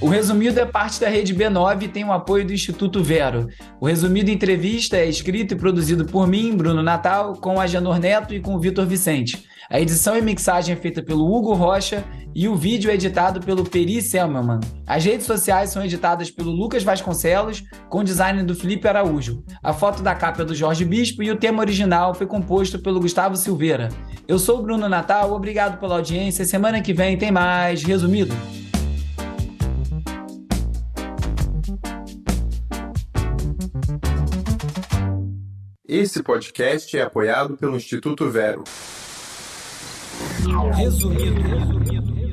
O 0.00 0.08
Resumido 0.08 0.58
é 0.58 0.66
parte 0.66 1.00
da 1.00 1.08
rede 1.08 1.32
B9 1.32 1.84
e 1.84 1.88
tem 1.88 2.04
o 2.04 2.12
apoio 2.12 2.44
do 2.44 2.52
Instituto 2.52 3.04
Vero. 3.04 3.48
O 3.80 3.86
Resumido 3.86 4.32
Entrevista 4.32 4.96
é 4.96 5.06
escrito 5.06 5.54
e 5.54 5.56
produzido 5.56 6.04
por 6.04 6.26
mim, 6.26 6.56
Bruno 6.56 6.82
Natal, 6.82 7.34
com 7.34 7.60
a 7.60 7.66
Neto 8.00 8.34
e 8.34 8.40
com 8.40 8.56
o 8.56 8.58
Vitor 8.58 8.84
Vicente. 8.84 9.51
A 9.72 9.80
edição 9.80 10.14
e 10.14 10.20
mixagem 10.20 10.74
é 10.74 10.76
feita 10.76 11.02
pelo 11.02 11.24
Hugo 11.24 11.54
Rocha 11.54 12.04
e 12.34 12.46
o 12.46 12.54
vídeo 12.54 12.90
é 12.90 12.94
editado 12.94 13.40
pelo 13.40 13.64
Peri 13.64 14.02
Selmerman. 14.02 14.60
As 14.86 15.02
redes 15.02 15.24
sociais 15.24 15.70
são 15.70 15.82
editadas 15.82 16.30
pelo 16.30 16.50
Lucas 16.50 16.82
Vasconcelos, 16.82 17.64
com 17.88 18.04
design 18.04 18.42
do 18.42 18.54
Felipe 18.54 18.86
Araújo. 18.86 19.42
A 19.62 19.72
foto 19.72 20.02
da 20.02 20.14
capa 20.14 20.42
é 20.42 20.44
do 20.44 20.54
Jorge 20.54 20.84
Bispo 20.84 21.22
e 21.22 21.30
o 21.30 21.38
tema 21.38 21.62
original 21.62 22.14
foi 22.14 22.26
composto 22.26 22.78
pelo 22.80 23.00
Gustavo 23.00 23.34
Silveira. 23.34 23.88
Eu 24.28 24.38
sou 24.38 24.58
o 24.58 24.62
Bruno 24.62 24.90
Natal, 24.90 25.32
obrigado 25.32 25.80
pela 25.80 25.94
audiência. 25.94 26.44
Semana 26.44 26.82
que 26.82 26.92
vem 26.92 27.16
tem 27.16 27.32
mais 27.32 27.82
Resumido. 27.82 28.34
Esse 35.88 36.22
podcast 36.22 36.94
é 36.94 37.00
apoiado 37.00 37.56
pelo 37.56 37.74
Instituto 37.74 38.28
Vero. 38.28 38.64
Resumido. 40.42 41.40
resumido. 41.40 42.31